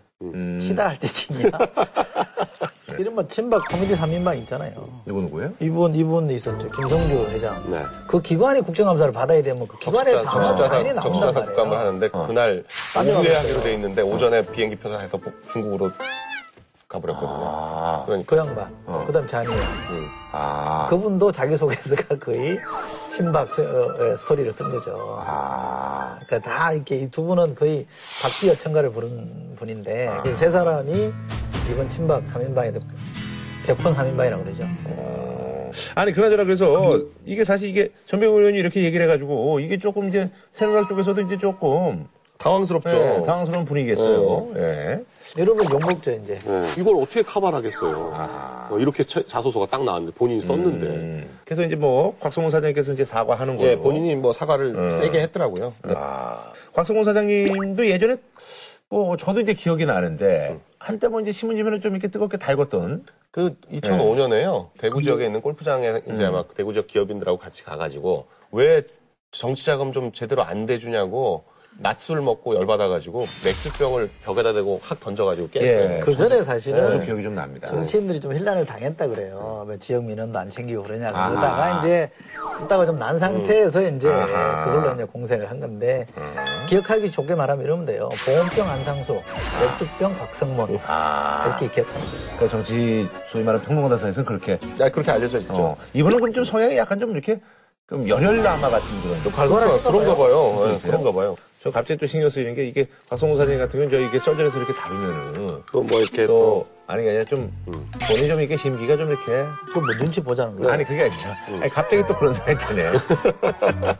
[0.59, 1.49] 치다 할 때 친이야.
[2.97, 4.73] 이런 뭐 친박 코미디 3인방 있잖아요.
[5.05, 5.49] 누구 누구예요?
[5.59, 6.67] 이분 이분 있었죠.
[6.69, 7.71] 김성주 회장.
[7.71, 7.85] 네.
[8.07, 11.87] 그 기관이 국정감사를 받아야 되면 그 기관의 장관 당연히 나온단 적십자사 국감을 말이에요.
[11.87, 12.63] 하는데 그날
[12.97, 15.91] 오후에 하기로 돼 있는데 오전에 비행기 표 사 해서 북- 중국으로
[16.87, 17.29] 가버렸거든요.
[17.43, 19.05] 아, 그러니까 그 양반.
[19.05, 19.51] 그다음 잔이요.
[19.51, 20.07] 음.
[20.31, 22.57] 아, 그분도 자기소개서가 거의
[23.11, 25.19] 친박 어, 어, 스토리를 쓴 거죠.
[25.23, 27.85] 아, 그러니까 다 이렇게 이 두 분은 거의
[28.23, 30.23] 박비여 청가를 부른 분인데 아.
[30.25, 31.13] 이세 사람이
[31.71, 32.81] 이번 친박 3인방에도
[33.65, 34.63] 개콘 3인방이라고 그러죠.
[34.85, 35.71] 어.
[35.95, 40.87] 아니 그나저나 그래서 이게 사실 이게 전병 의원이 이렇게 얘기를 해가지고 이게 조금 이제 새누리당
[40.87, 42.07] 쪽에서도 이제 조금
[42.39, 42.89] 당황스럽죠.
[42.89, 44.51] 예, 당황스러운 분위기겠어요.
[44.55, 44.99] 예.
[45.37, 46.39] 이런 걸 욕먹죠 이제.
[46.43, 46.67] 네.
[46.77, 48.11] 이걸 어떻게 커버를 하겠어요.
[48.15, 48.69] 아.
[48.71, 50.85] 어, 이렇게 차- 자소서가 딱 나왔는데 본인이 썼는데.
[50.87, 51.29] 음.
[51.43, 53.71] 그래서 이제 뭐 곽성훈 사장님께서 이제 사과하는 거예요.
[53.71, 55.73] 예, 본인이 뭐 사과를 세게 했더라고요.
[55.93, 58.15] 아, 곽성훈 사장님도 예전에
[58.89, 64.69] 뭐 저도 이제 기억이 나는데 한때 뭐 이제 신문지면은 좀 이렇게 뜨겁게 달궜던 그 2005년에요.
[64.79, 68.81] 대구 지역에 있는 골프장에 이제 막 대구 지역 기업인들하고 같이 가가지고 왜
[69.31, 71.43] 정치 자금 좀 제대로 안 대주냐고
[71.77, 75.95] 낮술 먹고 열받아가지고 맥주병을 벽에다 대고 확 던져가지고 깼어요.
[75.97, 75.99] 예.
[76.03, 77.67] 그 전에 사실은 기억이 좀 납니다.
[77.67, 79.63] 정치인들이 좀 혼란을 당했다 그래요.
[79.65, 81.29] 뭐 지역 민원도 안 챙기고 그러냐 아하.
[81.29, 82.11] 그러다가 이제
[82.65, 84.65] 있다가 좀 난 상태에서 이제 아하.
[84.65, 86.05] 그걸로 이제 공세를 한 건데
[86.67, 88.09] 기억하기 좋게 말하면 이러면 돼요.
[88.25, 89.13] 보온병 안상수,
[89.61, 92.19] 맥주병 박성문 아, 이렇게 기억하면 돼요.
[92.39, 95.53] 그 정치 소위 말하는 평론가사에서는 그렇게 야, 그렇게 알려져 있죠.
[95.55, 97.39] 어, 이분은 그럼 좀 성향이 약간 좀 이렇게
[97.87, 100.55] 좀 열혈남아 같은 그런 좀 발랄하실까 그런가 봐요.
[100.57, 100.91] 예, 그러세요?
[100.91, 101.35] 그런가 봐요.
[101.61, 104.73] 저 갑자기 또 신경 쓰이는 게 이게 박성훈 사장님 같은 경우는 저 이게 썰전에서 이렇게
[104.73, 107.51] 다루면은 또 뭐 이렇게 또또 아니 그냥 좀
[108.07, 109.25] 본인이 좀 이렇게 심기가 좀 이렇게
[109.73, 110.71] 그뭐 눈치 보자는 거예요.
[110.71, 112.93] 아니 그게 아니라 아니 갑자기 또 그런 생각이 드네요.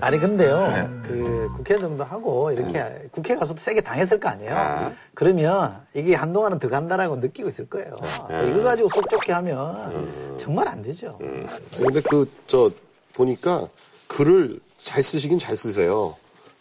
[0.00, 0.88] 아니 근데요 네.
[1.08, 3.08] 그 국회 정도 하고 이렇게 음.
[3.12, 4.92] 국회 가서도 세게 당했을 거 아니에요 아.
[5.14, 7.96] 그러면 이게 한동안은 더 간다라고 느끼고 있을 거예요
[8.28, 8.50] 네.
[8.50, 10.36] 이거 가지고 속 좁게 하면 음.
[10.38, 11.18] 정말 안 되죠
[11.76, 12.70] 근데 그, 저,
[13.14, 13.66] 보니까
[14.08, 16.16] 글을 잘 쓰시긴 잘 쓰세요.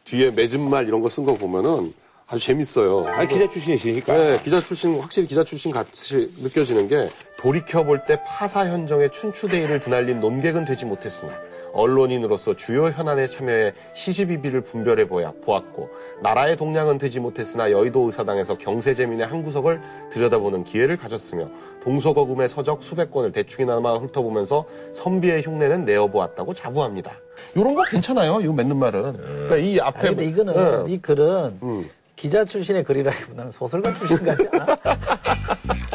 [0.06, 1.94] 뒤에 맺은 말 이런 거 쓴 거 보면은
[2.28, 3.06] 아주 재밌어요.
[3.08, 4.14] 아니 기자 출신이시니까.
[4.18, 10.20] 네, 기자 출신, 확실히 기자 출신 같이 느껴지는 게 돌이켜볼 때 파사 현정의 춘추대의를 드날린
[10.20, 11.32] 논객은 되지 못했으나
[11.76, 15.90] 언론인으로서 주요 현안에 참여해 시시비비를 분별해 보았고
[16.24, 21.50] 나라의 동량은 되지 못했으나 여의도 의사당에서 경세재민의 한 구석을 들여다보는 기회를 가졌으며
[21.84, 27.12] 동서거금의 서적 수백 권을 대충이나마 훑어보면서 선비의 흉내는 내어보았다고 자부합니다.
[27.56, 28.40] 이런 거 괜찮아요.
[28.42, 29.18] 이거 맺는 말은.
[29.18, 30.94] 그러니까 이 앞에 아니 근데 이거는 예.
[30.94, 31.90] 이 글은 음.
[32.16, 34.78] 기자 출신의 글이라기보다는 소설가 출신 같지 않아?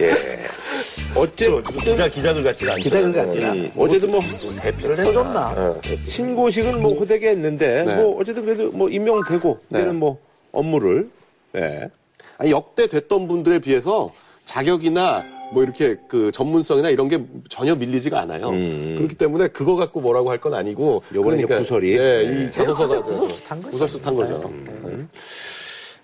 [0.00, 0.38] 예.
[1.14, 2.82] 어쨌든 기자 기자들 같지가 않죠.
[2.84, 4.20] 기자글 같지가 이- 어쨌든 뭐
[4.60, 5.80] 대표를 써줬나?
[6.06, 7.96] 신고식은 뭐 호되게 했는데 네.
[7.96, 9.78] 뭐 어쨌든 그래도 뭐 임명되고 네.
[9.78, 10.18] 이제는 뭐
[10.52, 11.08] 업무를
[11.56, 11.90] 예.
[12.38, 14.12] 아니, 역대 됐던 분들에 비해서
[14.44, 15.22] 자격이나
[15.54, 18.50] 뭐 이렇게 그 전문성이나 이런 게 전혀 밀리지가 않아요.
[18.50, 18.94] 음.
[18.98, 21.02] 그렇기 때문에 그거 갖고 뭐라고 할 건 아니고.
[21.14, 21.96] 요번에 이제 구설이.
[21.96, 22.44] 네, 네.
[22.46, 23.00] 이 자소서가.
[23.02, 23.70] 구설수 탄 거죠.
[23.70, 24.50] 구설수 탄 거죠.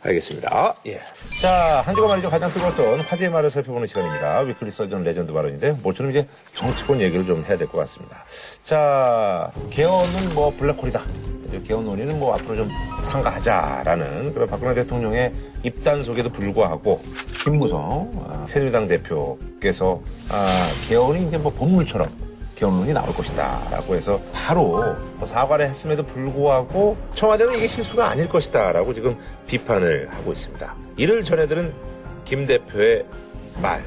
[0.04, 0.74] 알겠습니다.
[0.86, 1.00] 예.
[1.40, 2.28] 자, 한 주간 말이죠.
[2.28, 4.40] 가장 뜨거웠던 화제의 말을 살펴보는 시간입니다.
[4.40, 8.24] weekly 설전 레전드 발언인데, 모처럼 이제 정치권 얘기를 좀 해야 될 것 같습니다.
[8.62, 11.02] 자, 개헌은 뭐 블랙홀이다.
[11.66, 12.68] 개헌 논의는 뭐 앞으로 좀
[13.04, 17.00] 삼가하자라는 그런 박근혜 대통령의 입단속에도 불구하고,
[17.44, 20.46] 김무성 아, 새누리당 대표께서 아,
[20.88, 22.08] 개헌이 이제 뭐 본물처럼
[22.62, 29.16] 개헌론이 나올 것이다라고 해서 바로 뭐 사과를 했음에도 불구하고 청와대는 이게 실수가 아닐 것이다라고 지금
[29.48, 30.74] 비판을 하고 있습니다.
[30.96, 31.74] 이를 전해들은
[32.24, 33.04] 김 대표의
[33.60, 33.84] 말.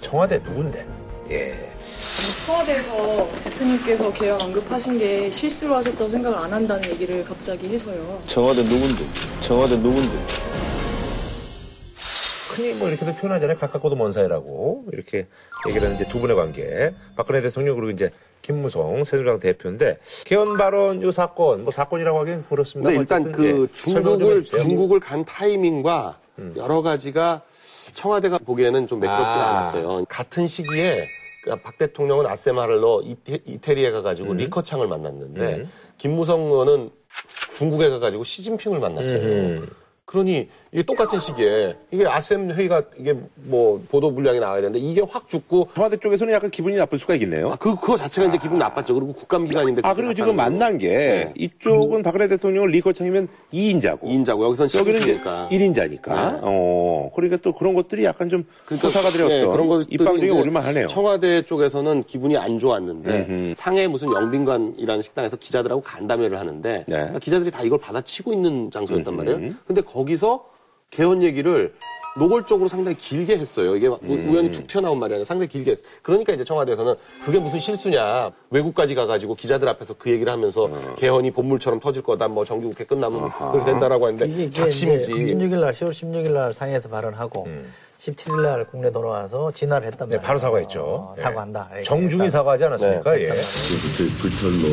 [0.00, 0.84] 청와대 누군데?
[1.30, 1.72] 예.
[2.44, 8.20] 청와대에서 대표님께서 개헌 언급하신 게 실수로 하셨다고 생각을 안 한다는 얘기를 갑자기 해서요.
[8.26, 9.04] 청와대 누군데?
[9.40, 10.51] 청와대 누군데?
[12.52, 13.56] 흔히 뭐 이렇게도 표현하잖아요.
[13.58, 15.26] 가깝고도 먼 사이라고 이렇게
[15.66, 16.94] 얘기를 하는 이제 두 분의 관계.
[17.16, 18.10] 박근혜 대통령 그리고 이제
[18.42, 22.90] 김무성 새누리당 대표인데 개헌 발언 요 사건 뭐 사건이라고 하기는 그렇습니다.
[22.90, 24.44] 근데 일단 그 예, 중국을.
[24.44, 26.18] 중국을 간 타이밍과
[26.56, 27.42] 여러 가지가
[27.94, 29.50] 청와대가 보기에는 좀 매끄럽지가 아.
[29.52, 30.04] 않았어요.
[30.08, 31.06] 같은 시기에
[31.44, 36.90] 그박 대통령은 아세마를로 이태, 이태리에 가가지고 리커창을 만났는데 김무성 의원은
[37.56, 39.62] 중국에 가가지고 시진핑을 만났어요.
[40.04, 45.28] 그러니 이게 똑같은 시기에 이게 아셈 회의가 이게 뭐 보도 분량이 나와야 되는데 이게 확
[45.28, 47.50] 죽고 청와대 쪽에서는 약간 기분이 나쁠 수가 있겠네요.
[47.50, 48.94] 아, 그 그거 자체가 이제 기분 나빴죠.
[48.94, 54.00] 그리고 국감 기간인데 아, 그리고 지금 만난 게 이쪽은 박근혜 대통령을 리커창이면 2인자고.
[54.00, 56.40] 2인자고 여기선 여기는 이제 시진핑이니까 1인자니까.
[56.42, 57.10] 어.
[57.14, 60.62] 그러니까 또 그런 것들이 약간 좀 그러니까 호사가들의 네, 그런 것들이 입방 중에 이제 오를만
[60.62, 60.86] 하네요.
[60.86, 66.84] 청와대 쪽에서는 기분이 안 좋았는데 상해 무슨 영빈관이라는 식당에서 기자들하고 간담회를 하는데 네.
[66.86, 69.52] 그러니까 기자들이 다 이걸 받아치고 있는 장소였단 말이에요.
[69.66, 70.50] 근데 거기서
[70.92, 71.72] 개헌 얘기를
[72.18, 73.74] 노골적으로 상당히 길게 했어요.
[73.74, 75.86] 이게 우- 우연히 툭 튀어나온 말이 아니라 상당히 길게 했어요.
[76.02, 78.30] 그러니까 이제 청와대에서는 그게 무슨 실수냐.
[78.50, 82.28] 외국까지 가가지고 기자들 앞에서 그 얘기를 하면서 개헌이 본물처럼 터질 거다.
[82.28, 85.10] 뭐 정기국회 끝나면 그렇게 된다라고 이게 했는데 이제 작심이지.
[85.10, 87.46] 16일 날 10월 16일 날 상해에서 발언하고
[87.98, 90.20] 17일 날 국내 돌아와서 진화를 했단 말이에요.
[90.20, 90.82] 네, 바로 사과했죠.
[90.82, 91.22] 어, 네.
[91.22, 91.68] 사과한다.
[91.70, 92.28] 이렇게 정중히.
[92.28, 93.18] 사과하지 않았습니까?
[93.22, 93.28] 예.
[93.96, 94.68] 제 불찰로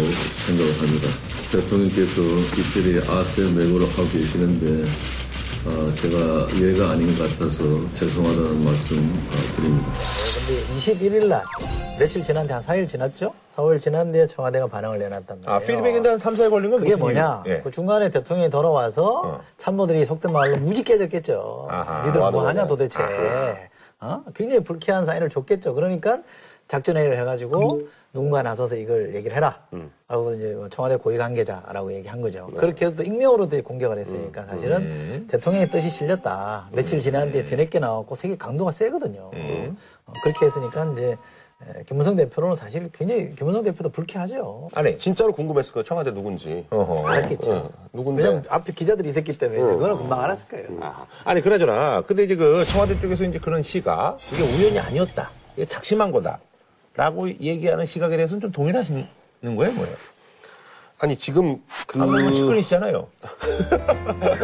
[0.46, 1.08] 생각을 합니다.
[1.54, 4.90] 대통령께서 이들이 아셈 외고를 하고 계시는데
[5.66, 9.92] 어, 제가 이해가 아닌 것 같아서 죄송하다는 말씀 어, 드립니다.
[10.48, 11.44] 근데 21일 날
[12.00, 13.34] 며칠 지났는데 한 4일 지났죠?
[13.56, 15.54] 4일 지났는데 청와대가 반응을 내놨단 말이에요.
[15.56, 17.44] 아, 피드백인데 한 3, 4일 걸린 건 그게 뭐냐?
[17.48, 17.60] 예.
[17.62, 19.42] 그 중간에 대통령이 돌아와서 어.
[19.58, 21.68] 참모들이 속된 말로 무지 깨졌겠죠.
[21.70, 22.06] 아하.
[22.08, 22.66] 니들 뭐 하냐.
[22.66, 23.00] 도대체.
[24.00, 24.24] 어?
[24.34, 25.74] 굉장히 불쾌한 사인을 줬겠죠.
[25.74, 26.20] 그러니까
[26.70, 27.82] 작전회의를 해가지고
[28.14, 29.62] 누군가 나서서 이걸 얘기를 해라.
[30.08, 32.48] 라고 이제 뭐 청와대 고위 관계자라고 얘기한 거죠.
[32.56, 36.70] 그렇게 해서 또 익명으로 도 공격을 했으니까 사실은 대통령의 뜻이 실렸다.
[36.72, 39.30] 며칠 지난 뒤에 뒤늦게 나왔고 세계 강도가 세거든요.
[39.32, 41.16] 어, 그렇게 했으니까 이제
[41.62, 44.70] 에, 김문성 대표로는 사실 굉장히 김문성 대표도 불쾌하죠.
[44.74, 45.84] 아니, 진짜로 궁금했을 거예요.
[45.84, 46.66] 청와대 누군지.
[46.70, 47.06] 어허.
[47.06, 47.52] 알았겠죠.
[47.54, 48.24] 예, 누군데?
[48.24, 50.68] 왜냐면 앞에 기자들이 있었기 때문에 그거는 금방 알았을 거예요.
[50.80, 52.02] 아, 아니, 그나저나.
[52.08, 55.30] 근데 이제 그 청와대 쪽에서 이제 그런 시가 이게 우연이 아니었다.
[55.58, 56.40] 이게 작심한 거다.
[57.00, 59.08] 라고 얘기하는 시각에 대해서는 좀 동일하시는
[59.42, 59.96] 거예요, 뭐예요?
[61.02, 61.56] 아니 지금
[61.88, 63.08] 그 아, 뭐 측근이시잖아요.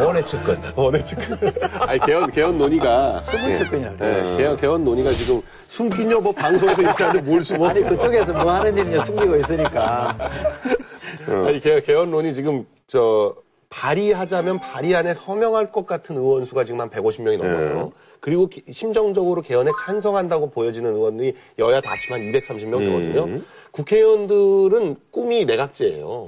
[0.00, 0.58] 원의 측근.
[0.74, 1.52] 원의 측근.
[1.80, 7.04] 아니 개헌 개헌 논의가 숨은 측근이라고 예, 개헌 개헌 논의가 지금 숨기냐 뭐 방송에서 이렇게
[7.04, 7.68] 하는데 뭘 숨어?
[7.68, 10.16] 아니 그쪽에서 뭐 하는 일인지 숨기고 있으니까
[11.28, 13.34] 아니 개, 개헌론이 지금 저
[13.80, 17.92] 발의하자면 발의 안에 서명할 것 같은 의원 수가 지금 한 150명이 넘어요.
[18.20, 23.40] 그리고 기- 심정적으로 개헌에 찬성한다고 보여지는 의원이 여야 다 합치면 한 230명 되거든요.
[23.72, 26.24] 국회의원들은 꿈이 내각제예요.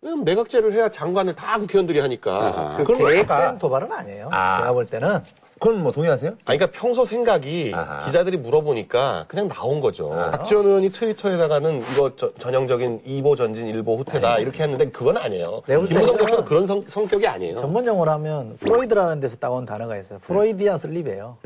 [0.00, 2.76] 왜냐면 내각제를 해야 장관을 다 국회의원들이 하니까.
[2.78, 4.28] 그 그럼 계획된 도발은 아니에요.
[4.32, 4.58] 아.
[4.60, 5.18] 제가 볼 때는
[5.58, 6.30] 그건 뭐 동의하세요?
[6.44, 7.98] 아니, 그러니까 평소 생각이 아하.
[8.06, 10.10] 기자들이 물어보니까 그냥 나온 거죠.
[10.10, 15.62] 박지원 의원이 트위터에다가는 이거 저- 전형적인 이보 전진 일보 후퇴다 이렇게 했는데 그건 아니에요.
[15.66, 17.56] 볼 김무성 대표는 그런 성, 성격이 아니에요.
[17.56, 20.18] 전문 용어로 하면 프로이드라는 데서 따온 단어가 있어요.
[20.20, 21.38] Freudian slip이에요.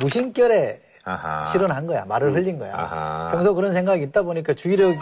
[0.00, 1.46] 무심결에 아하.
[1.46, 2.04] 실현한 거야.
[2.04, 2.74] 말을 흘린 거야.
[2.74, 3.30] 아하.
[3.32, 4.94] 평소 그런 생각이 있다 보니까 주의력이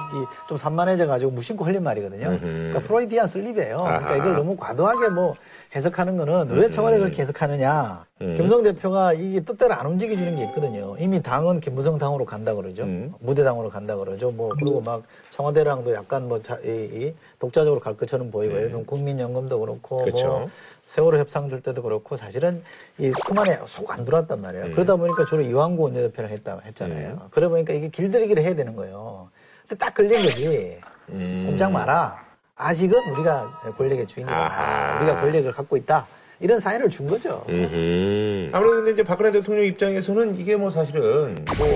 [0.49, 2.39] 좀 산만해져 가지고 무심코 흘린 말이거든요.
[2.39, 3.79] 그러니까 Freudian slip이에요.
[3.83, 4.17] 그러니까.
[4.17, 5.35] 이걸 너무 과도하게 뭐
[5.75, 8.07] 해석하는 거는 왜 청와대 그렇게 해석하느냐.
[8.19, 10.97] 김무성 대표가 이게 뜻대로 안 움직여주는 게 있거든요.
[10.99, 12.85] 이미 당은 김무성 당으로 간다 그러죠.
[13.21, 14.31] 무대당으로 간다 그러죠.
[14.31, 18.87] 뭐 그리고 막 청와대랑도 약간 뭐 자, 이, 이 독자적으로 갈 것처럼 보이고 예를 들면
[18.87, 20.27] 국민연금도 그렇고 그쵸.
[20.27, 20.51] 뭐
[20.87, 22.63] 세월호 협상 줄 때도 그렇고 사실은
[22.97, 24.71] 이품 안에 속 안 들어왔단 말이에요.
[24.73, 27.29] 그러다 보니까 주로 이완구 원내대표랑 했다 했잖아요.
[27.33, 29.29] 그러다 보니까 이게 길들이기를 해야 되는 거예요.
[29.69, 30.79] 근데 딱 걸린 거지.
[31.09, 32.25] 꼼짝 마라.
[32.57, 33.45] 아직은 우리가
[33.77, 34.35] 권력의 주인이다.
[34.35, 34.99] 아하.
[34.99, 36.07] 우리가 권력을 갖고 있다.
[36.41, 37.43] 이런 사인을 준 거죠.
[37.47, 41.67] 아무래도 근데 이제 박근혜 대통령 입장에서는 이게 뭐 사실은 뭐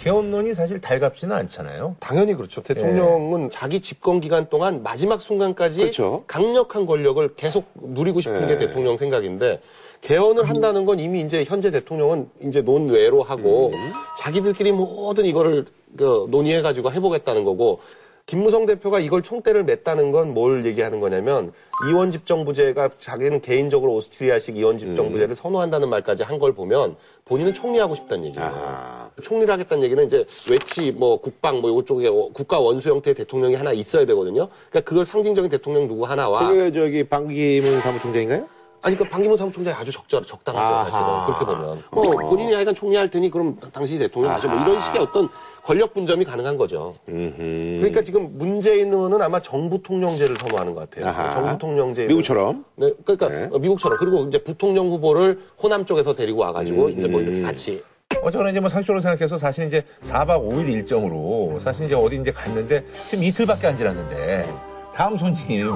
[0.00, 1.96] 개헌론이 사실 달갑지는 않잖아요.
[2.00, 2.62] 당연히 그렇죠.
[2.62, 6.24] 대통령은 자기 집권 기간 동안 마지막 순간까지 그렇죠.
[6.26, 9.60] 강력한 권력을 계속 누리고 싶은 게 대통령 생각인데
[10.02, 13.70] 개헌을 한다는 건 이미 이제 현재 대통령은 이제 논외로 하고
[14.20, 15.64] 자기들끼리 모든 이거를
[15.96, 17.80] 그 논의해가지고 해보겠다는 거고
[18.26, 21.52] 김무성 대표가 이걸 총대를 맸다는 건 뭘 얘기하는 거냐면
[21.90, 28.24] 이원 집정부제가 자기는 개인적으로 오스트리아식 이원 집정부제를 선호한다는 말까지 한 걸 보면 본인은 총리하고 싶다는
[28.24, 28.48] 얘기예요.
[28.48, 29.10] 아하.
[29.22, 34.04] 총리를 하겠다는 얘기는 이제 외치 뭐 국방 뭐 이쪽에 국가 원수 형태의 대통령이 하나 있어야
[34.06, 34.48] 되거든요.
[34.70, 38.46] 그러니까 그걸 상징적인 대통령 누구 하나와 그게 저기 방기문 사무총장인가요?
[38.82, 40.90] 아니 그 방기문 사무총장이 아주 적절 적당하죠.
[40.90, 45.00] 사실은 그렇게 보면 뭐 본인이 하여간 총리할 테니 그럼 당신이 대통령 하죠 뭐 이런 식의
[45.02, 45.28] 어떤
[45.64, 46.94] 권력 분점이 가능한 거죠.
[47.06, 51.10] 그러니까 지금 문재인 의원은 아마 정부 통령제를 선호하는 것 같아요.
[51.10, 51.30] 아하.
[51.30, 52.64] 정부 통령제 미국처럼.
[52.76, 53.48] 네, 그러니까 네.
[53.50, 57.26] 어, 미국처럼 그리고 이제 부통령 후보를 호남 쪽에서 데리고 와가지고 이제 뭐 음.
[57.26, 57.82] 이렇게 같이
[58.22, 62.84] 어쨌거나 이제 뭐 상식적으로 생각해서 사실 이제 4박 5일 일정으로 사실 이제 어디 이제 갔는데
[63.08, 64.46] 지금 이틀밖에 안 지났는데
[64.94, 65.70] 다음 손님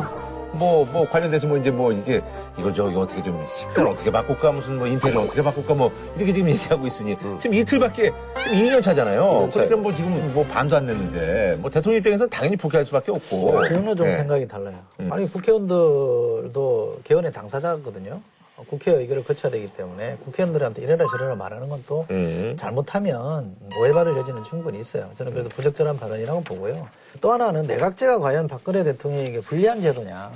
[0.53, 2.23] 뭐, 뭐, 관련돼서 뭐, 이제 뭐, 이게,
[2.59, 6.51] 이거 저기 어떻게 좀, 식사를 어떻게 바꿀까, 무슨 뭐, 인테리어 어떻게 바꿀까, 뭐, 이렇게 지금
[6.51, 8.13] 얘기하고 있으니, 지금 이틀밖에,
[8.45, 9.49] 지금 2년 차잖아요.
[9.51, 9.69] 차예요.
[9.69, 13.65] 그러니까 뭐, 지금 뭐, 반도 안 됐는데, 뭐, 대통령 입장에서는 당연히 복귀할 수밖에 없고.
[13.65, 14.13] 저는 좀 예.
[14.13, 14.79] 생각이 달라요.
[15.11, 18.21] 아니 국회의원들도 개헌의 당사자거든요.
[18.57, 22.57] 어, 국회 의결을 거쳐야 되기 때문에 국회의원들한테 이래라 저래라 말하는 건또 음.
[22.59, 25.09] 잘못하면 오해받을 여지는 충분히 있어요.
[25.15, 26.89] 저는 그래서 부적절한 발언이라고 보고요.
[27.21, 30.31] 또 하나는 내각제가 과연 박근혜 대통령에게 불리한 제도냐.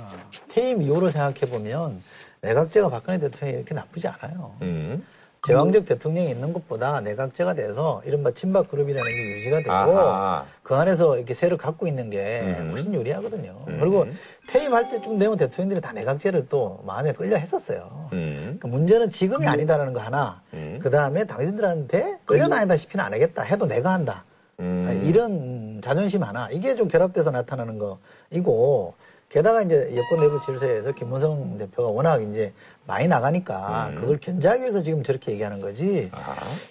[0.49, 2.01] 퇴임 이후로 생각해 보면
[2.41, 4.55] 내각제가 박근혜 대통령이 이렇게 나쁘지 않아요.
[4.61, 5.05] 음.
[5.45, 10.45] 제왕적 대통령이 있는 것보다 내각제가 돼서 이른바 친박 그룹이라는 게 유지가 되고 아하.
[10.63, 12.69] 그 안에서 이렇게 세를 갖고 있는 게 음.
[12.71, 13.65] 훨씬 유리하거든요.
[13.65, 14.07] 그리고
[14.47, 18.09] 퇴임할 때쯤 되면 대통령들이 다 내각제를 또 마음에 끌려 했었어요.
[18.13, 18.37] 음.
[18.39, 20.41] 그러니까 문제는 지금이 아니다라는 거 하나.
[20.81, 23.41] 그 다음에 당신들한테 끌려다닌다시피는 안 하겠다.
[23.43, 24.23] 해도 내가 한다.
[24.63, 24.85] 음.
[24.87, 26.49] 아, 이런 자존심 하나.
[26.51, 28.93] 이게 좀 결합돼서 나타나는 거이고
[29.29, 32.53] 게다가 이제 여권 내부 질서에서 김문성 대표가 워낙 이제
[32.85, 33.95] 많이 나가니까 음.
[33.95, 36.11] 그걸 견제하기 위해서 지금 저렇게 얘기하는 거지.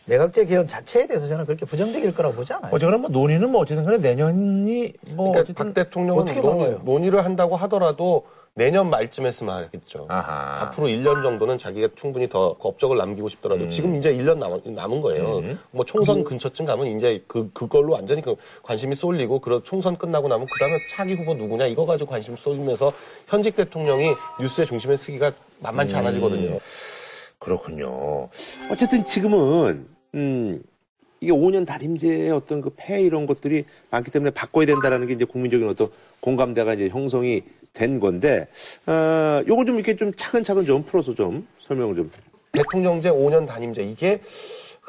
[0.06, 2.70] 내각제 개헌 자체에 대해서 저는 그렇게 부정적일 거라고 보지 않아요.
[2.72, 5.54] 어쨌거나 뭐, 논의는 뭐, 어쨌든 간에 내년이 뭐, 그러니까 어쨌든.
[5.54, 6.78] 박 대통령은 어떻게 논의?
[6.84, 10.04] 논의를 한다고 하더라도 내년 말쯤 했으면 하겠죠.
[10.10, 10.62] 아하.
[10.62, 15.42] 앞으로 1년 정도는 자기가 충분히 더 업적을 남기고 싶더라도 지금 이제 1년 남, 남은 거예요.
[15.70, 20.46] 뭐 총선 근처쯤 가면 이제 그, 그걸로 완전히 그 관심이 쏠리고 그 총선 끝나고 나면
[20.52, 22.92] 그 다음에 차기 후보 누구냐 이거 가지고 관심 쏠리면서
[23.26, 26.58] 현직 대통령이 뉴스의 중심에 서기가 만만치 않아지거든요.
[27.38, 28.28] 그렇군요.
[28.70, 30.62] 어쨌든 지금은 음
[31.22, 35.66] 이게 5년 단임제의 어떤 그 폐 이런 것들이 많기 때문에 바꿔야 된다라는 게 이제 국민적인
[35.68, 35.88] 어떤
[36.20, 37.42] 공감대가 이제 형성이
[37.72, 38.46] 된 건데
[38.86, 42.10] 어 요걸 좀 이렇게 좀 차근차근 좀 풀어서 좀 설명을 좀.
[42.52, 43.82] 대통령제 5년 단임제.
[43.82, 44.20] 이게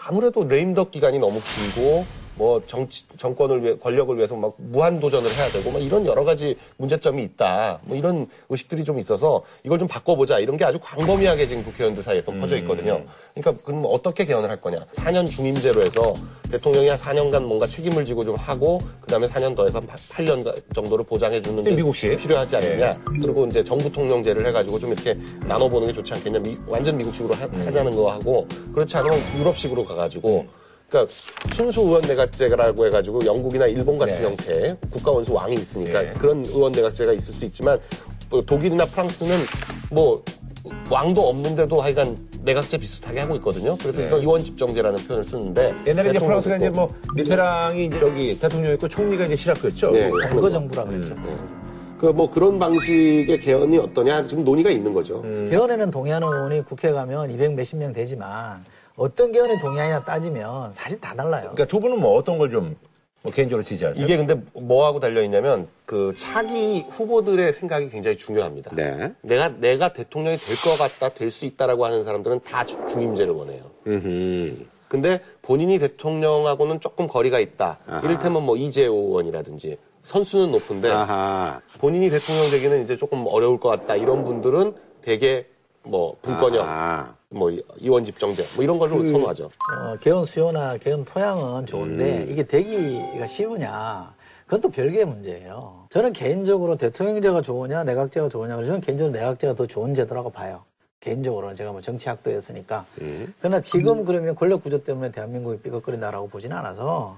[0.05, 2.05] 아무래도 레임덕 기간이 너무 길고
[2.35, 6.57] 뭐 정치 정권을 위해 권력을 위해서 막 무한 도전을 해야 되고 막 이런 여러 가지
[6.77, 7.79] 문제점이 있다.
[7.83, 12.31] 뭐 이런 의식들이 좀 있어서 이걸 좀 바꿔보자 이런 게 아주 광범위하게 지금 국회의원들 사이에서
[12.33, 13.03] 퍼져 있거든요.
[13.35, 14.85] 그러니까 그럼 어떻게 개헌을 할 거냐?
[14.95, 16.13] 4년 중임제로 해서
[16.49, 21.61] 대통령이 한 4년간 뭔가 책임을 지고 좀 하고 그다음에 4년 더해서 8년 정도를 보장해 주는
[21.63, 22.17] 게 미국식.
[22.17, 22.91] 필요하지 않느냐.
[23.21, 26.39] 그리고 이제 정부 통령제를 해가지고 좀 이렇게 나눠보는 게 좋지 않겠냐.
[26.39, 30.45] 미- 완전 미국식으로 하, 하자는 거 하고 그렇지 않으면 유럽식으로 가가지고
[30.93, 31.11] 그러니까
[31.55, 34.23] 순수 의원 내각제라고 해가지고 영국이나 일본 같은 네.
[34.23, 36.13] 형태 국가 원수 왕이 있으니까 네.
[36.13, 37.79] 그런 의원 내각제가 있을 수 있지만
[38.29, 39.35] 뭐 독일이나 프랑스는
[39.89, 40.23] 뭐
[40.91, 43.75] 왕도 없는데도 하여간 내각제 비슷하게 하고 있거든요.
[43.77, 46.75] 그래서 이걸 의원 집정제라는 표현을 쓰는데 옛날에 이제 프랑스가 이제 있고.
[46.75, 49.91] 뭐 미테랑이 이제 여기 대통령이었고 총리가 이제 시라크였죠.
[49.91, 50.09] 네.
[50.09, 51.15] 뭐 선거 정부라 그랬죠.
[51.97, 55.21] 그뭐 그런 방식의 개헌이 어떠냐 지금 논의가 있는 거죠.
[55.23, 55.47] 음.
[55.49, 58.63] 개헌에는 동의하는 의원이 국회 가면 200 몇십 명 되지만
[58.95, 61.41] 어떤 개헌에 동의하냐 따지면 사실 다 달라요.
[61.53, 62.75] 그러니까 두 분은 뭐 어떤 걸좀
[63.23, 64.03] 뭐 개인적으로 지지하세요?
[64.03, 68.71] 이게 근데 뭐하고 달려 있냐면 그 차기 후보들의 생각이 굉장히 중요합니다.
[68.75, 69.13] 네.
[69.21, 73.63] 내가 내가 대통령이 될 것 같다, 될 수 있다라고 하는 사람들은 다 주- 중임제를 원해요.
[73.87, 74.67] 음.
[74.89, 77.79] 근데 본인이 대통령하고는 조금 거리가 있다.
[77.87, 78.01] 아하.
[78.01, 81.61] 이를테면 뭐 이재호 의원이라든지 선수는 높은데 아하.
[81.79, 83.95] 본인이 대통령 되기는 이제 조금 어려울 것 같다.
[83.95, 85.45] 이런 분들은 대개
[85.81, 87.15] 뭐 분권형, 아하.
[87.33, 89.45] 뭐 이원 집정제 뭐 이런 걸로 선호하죠.
[89.45, 94.13] 어, 개헌 수요나 개헌 토양은 좋은데 이게 되기가 쉬우냐
[94.45, 95.87] 그건 또 별개의 문제예요.
[95.89, 100.63] 저는 개인적으로 대통령제가 좋으냐 내각제가 좋으냐 저는 개인적으로 내각제가 더 좋은 제도라고 봐요.
[100.99, 102.85] 개인적으로는 제가 뭐 정치학도였으니까.
[103.39, 107.17] 그러나 지금 그러면 권력 구조 때문에 대한민국이 삐걱거린다라고 보지는 않아서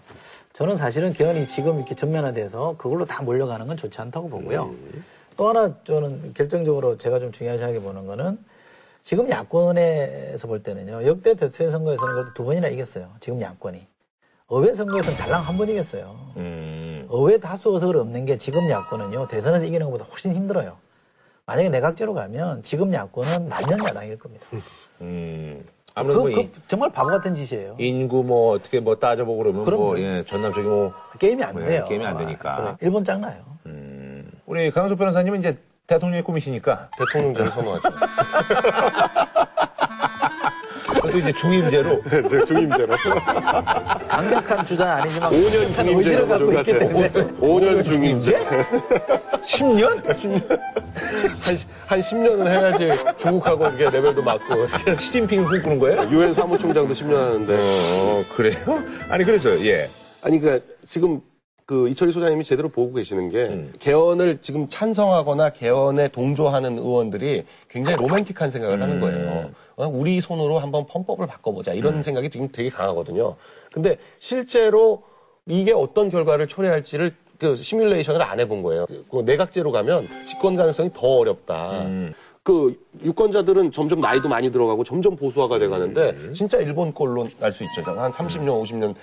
[0.54, 4.74] 저는 사실은 개헌이 지금 이렇게 전면화돼서 그걸로 다 몰려가는 건 좋지 않다고 보고요.
[5.38, 8.40] 또 하나 저는 결정적으로 제가 좀 중요하게 보는 거는
[9.06, 11.06] 지금 야권에서 볼 때는요.
[11.06, 13.12] 역대 대통령 선거에서는 그래도 두 번이나 이겼어요.
[13.20, 13.86] 지금 야권이.
[14.50, 16.34] 의회 선거에서는 달랑 한 번 이겼어요.
[16.38, 17.08] 음.
[17.12, 19.28] 의회 다수 의석을 없는 게 지금 야권은요.
[19.28, 20.78] 대선에서 이기는 것보다 훨씬 힘들어요.
[21.46, 24.44] 만약에 내각제로 가면 지금 야권은 만년 야당일 겁니다.
[25.02, 25.64] 음.
[25.64, 27.76] 그, 아무래도 뭐그 이- 정말 바보 같은 짓이에요.
[27.78, 30.00] 인구 뭐 어떻게 뭐 따져보고 그러면 뭐 그럼요.
[30.00, 31.86] 예, 전남 쪽이 뭐 게임이 안 네, 돼요.
[31.88, 32.56] 게임이 안 되니까.
[32.58, 33.44] 그래, 일본 짱나요.
[34.48, 37.90] 우리 강석 변호사님은 이제 대통령의 꿈이시니까 대통령제를 선호하죠.
[40.96, 42.02] 그것도 이제 중임제로
[42.46, 42.96] 중임제로.
[44.08, 48.46] 강력한 주장 아니지만 5년 강력한 중임제로 갖고 있기 때문에 5년 중임제?
[49.46, 50.06] 10년?
[51.46, 54.68] 한, 시- 한 10년은 해야지 조국하고 이게 레벨도 맞고.
[55.00, 56.10] 시진핑을 꿈꾸는 거예요?
[56.10, 57.56] 유엔 사무총장도 10년 하는데.
[57.60, 58.84] 어, 그래요?
[59.10, 59.88] 아니, 그래서, 예.
[60.24, 61.22] 아니, 그 지금
[61.66, 63.74] 그 이철희 소장님이 제대로 보고 계시는 게 음.
[63.80, 69.50] 개헌을 지금 찬성하거나 개헌에 동조하는 의원들이 굉장히 로맨틱한 생각을 하는 거예요.
[69.76, 73.36] 어, 우리 손으로 한번 헌법을 바꿔보자 이런 생각이 지금 되게 강하거든요.
[73.74, 75.02] 근데 실제로
[75.48, 78.86] 이게 어떤 결과를 초래할지를 그 시뮬레이션을 안 해본 거예요.
[79.10, 81.84] 그 내각제로 가면 집권 가능성이 더 어렵다.
[82.44, 87.64] 그 유권자들은 점점 나이도 많이 들어가고 점점 보수화가 돼 가는데 진짜 일본 꼴로 날 수
[87.64, 87.82] 있죠.
[87.92, 88.94] 한 30년, 50년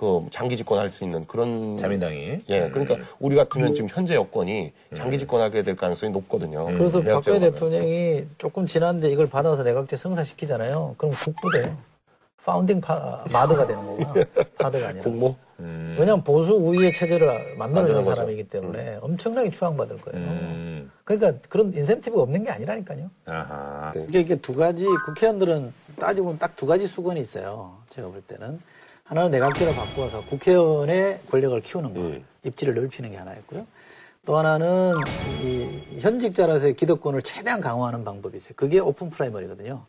[0.00, 2.38] 그 장기 집권할 수 있는 그런 자민당이.
[2.48, 6.64] 예, 그러니까 우리 같으면 지금 현재 여건이 장기 집권하게 될 가능성이 높거든요.
[6.64, 7.52] 그래서 내각제로 박근혜 가면.
[7.52, 10.94] 대통령이 조금 지났는데 이걸 받아서 내각제 성사시키잖아요.
[10.96, 11.76] 그럼 국부돼요.
[12.46, 14.14] 파운딩 파, 마더가 되는 거구나.
[14.58, 15.02] 파더가 아니라.
[15.02, 18.14] 국모 왜냐하면 보수 우위의 체제를 거죠.
[18.14, 20.26] 사람이기 때문에 엄청나게 추앙받을 거예요.
[20.26, 20.90] 음.
[21.04, 23.10] 그러니까 그런 인센티브가 없는 게 아니라니까요.
[23.26, 23.92] 아하.
[24.08, 27.76] 이게, 이게 두 가지 국회의원들은 따지고 보면 딱 두 가지 수건이 있어요.
[27.90, 28.58] 제가 볼 때는
[29.10, 33.66] 하나는 내각제로 바꾸어서 국회의원의 권력을 키우는 거, 입지를 넓히는 게 하나였고요.
[34.24, 34.94] 또 하나는
[35.42, 38.52] 이 현직자라서의 기득권을 최대한 강화하는 방법이 있어요.
[38.54, 39.82] 그게 오픈 프라이머리거든요.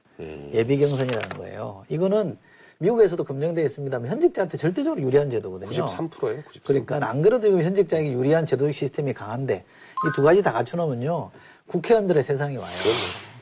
[0.53, 1.85] 예비 경선이라는 거예요.
[1.89, 2.35] 이거는
[2.79, 5.69] 미국에서도 검증되어 있습니다만 현직자한테 절대적으로 유리한 제도거든요.
[5.85, 6.37] 93%예요.
[6.41, 6.63] 93%.
[6.63, 11.29] 그러니까 안 그래도 지금 현직자에게 유리한 제도적 시스템이 강한데 이 두 가지 다 갖춰놓으면요
[11.67, 12.71] 국회의원들의 세상이 와요.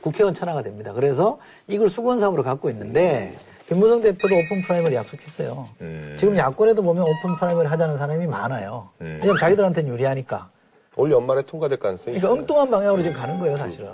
[0.02, 0.92] 국회의원 천하가 됩니다.
[0.92, 3.34] 그래서 이걸 숙원사업으로 갖고 있는데
[3.70, 5.70] 김무성 대표도 open primary 약속했어요.
[6.18, 8.90] 지금 야권에도 보면 open primary 하자는 사람이 많아요.
[8.98, 10.50] 왜냐면 자기들한테는 유리하니까.
[10.96, 12.42] 올 연말에 통과될 가능성이 그러니까 있어요.
[12.42, 13.90] 엉뚱한 방향으로 지금 가는 거예요, 사실은.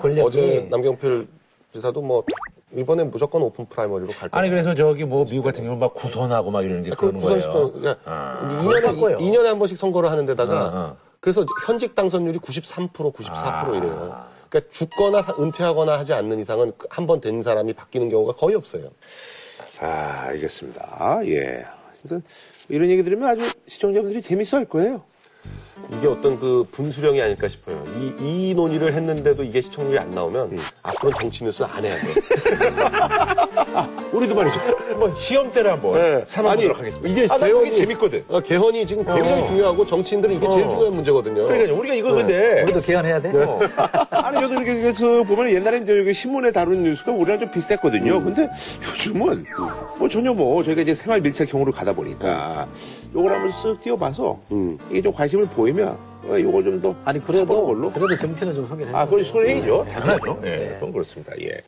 [0.00, 0.20] 권력이.
[0.22, 1.26] 어제 남경필
[1.74, 2.22] 지사도 뭐
[2.74, 4.38] 이번에 무조건 open primary로 갈 거다.
[4.38, 7.72] 아니 그래서 저기 뭐 미국 같은 경우 막 구선하고 막 이러는 게그 그러는 구선씩 거예요.
[7.72, 8.62] 그러니까 아.
[8.62, 9.16] 2년에, 바꿔요.
[9.18, 10.96] 2년에 한 번씩 선거를 하는 데다가 어, 어.
[11.18, 13.68] 그래서 현직 당선율이 93% 94% 아.
[13.74, 14.24] 이래요.
[14.52, 18.90] 그러니까 죽거나 사- 은퇴하거나 하지 않는 이상은 한 번 된 사람이 바뀌는 경우가 거의 없어요.
[19.80, 21.20] 아, 알겠습니다.
[21.26, 21.64] 예.
[21.94, 22.20] 진짜
[22.68, 25.02] 이런 얘기 들으면 아주 시청자분들이 재밌어 할 거예요.
[25.96, 27.82] 이게 어떤 그 분수령이 아닐까 싶어요.
[27.98, 28.12] 이,
[28.50, 32.02] 이 논의를 했는데도 이게 시청률이 안 나오면 앞으로는 정치 뉴스는 안 해야 돼.
[34.12, 34.60] 우리도 말이죠.
[34.90, 36.22] 한번 시험 때를 한번 네.
[36.26, 37.08] 삼아보도록 하겠습니다.
[37.08, 38.24] 이게 아, 난 개헌이- 그게 재밌거든.
[38.28, 40.68] 어, 개헌이 지금 굉장히 중요하고 정치인들은 이게 제일 어.
[40.68, 41.44] 중요한 문제거든요.
[41.46, 43.30] 그러니까 우리가 이거 근데 우리도 개헌해야 돼?
[43.42, 43.58] 어.
[44.10, 48.22] 아니 저도 이렇게 그래서 보면 옛날에 이제 여기 신문에 다룬 뉴스가 우리랑 좀 비슷했거든요.
[48.22, 48.48] 근데
[48.86, 49.44] 요즘은
[49.98, 52.68] 뭐 전혀 뭐 저희가 이제 생활 밀착형으로 가다 보니까
[53.14, 54.38] 요걸 한번 쓱 띄워봐서
[54.90, 55.96] 이게 좀 관심을 보 이면
[56.28, 59.32] 어, 요걸 좀 더 아니, 그래도, 걸로 그래도 정치는 좀 소개를 아, 그건 돼요.
[59.32, 59.86] 소행이죠.
[59.90, 60.40] 당연하죠.
[60.44, 61.32] 예, 그건 그렇습니다.
[61.40, 61.62] 예.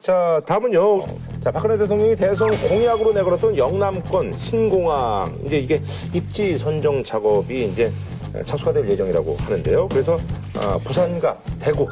[0.00, 1.04] 자, 다음은요.
[1.42, 5.36] 자, 박근혜 대통령이 대선 공약으로 내걸었던 영남권 신공항.
[5.44, 5.82] 이제 이게
[6.12, 7.90] 입지 선정 작업이 이제
[8.44, 9.88] 착수가 될 예정이라고 하는데요.
[9.88, 10.20] 그래서
[10.54, 11.86] 아, 부산과 대구,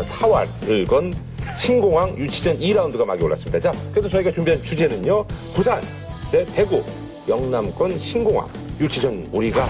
[0.00, 1.12] 사활을 건
[1.58, 3.60] 신공항 유치전 2라운드가 막이 올랐습니다.
[3.60, 5.26] 자, 그래서 저희가 준비한 주제는요.
[5.54, 5.82] 부산
[6.30, 6.82] 대 대구
[7.28, 8.48] 영남권 신공항
[8.80, 9.64] 유치전 우리가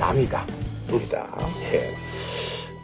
[0.00, 0.46] 남이다.
[0.92, 1.26] 우리다.
[1.72, 1.82] 예.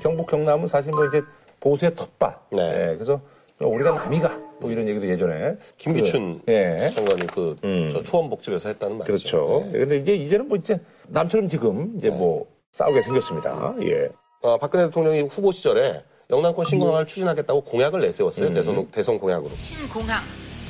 [0.02, 1.22] 경북 경남은 사실 뭐 이제
[1.60, 2.48] 보수의 텃밭.
[2.50, 2.90] 네.
[2.90, 3.20] 예, 그래서
[3.60, 6.90] 우리가 남이가 뭐 이런 얘기도 예전에 김기춘 그, 예.
[6.94, 7.90] 장관이 그 음.
[7.92, 9.12] 저 초원복집에서 했다는 말이죠.
[9.12, 9.70] 그렇죠.
[9.72, 9.78] 네.
[9.78, 13.74] 근데 이제 이제는 뭐 이제 남처럼 지금 이제 뭐 싸우게 생겼습니다.
[13.82, 14.08] 예.
[14.42, 16.02] 어, 박근혜 대통령이 후보 시절에
[16.32, 18.48] 영남권 신공항을 추진하겠다고 공약을 내세웠어요.
[18.48, 18.54] 음.
[18.54, 19.54] 대선, 대선 공약으로.
[19.54, 20.22] 신공항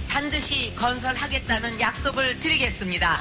[0.09, 3.17] 반드시 건설하겠다는 약속을 드리겠습니다.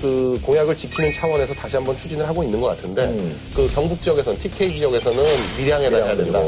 [0.00, 3.40] 그 공약을 지키는 차원에서 다시 한번 추진을 하고 있는 것 같은데 음.
[3.54, 5.24] 그 경북 지역에서는 TK 지역에서는
[5.58, 6.40] 밀양에다 해야 된다.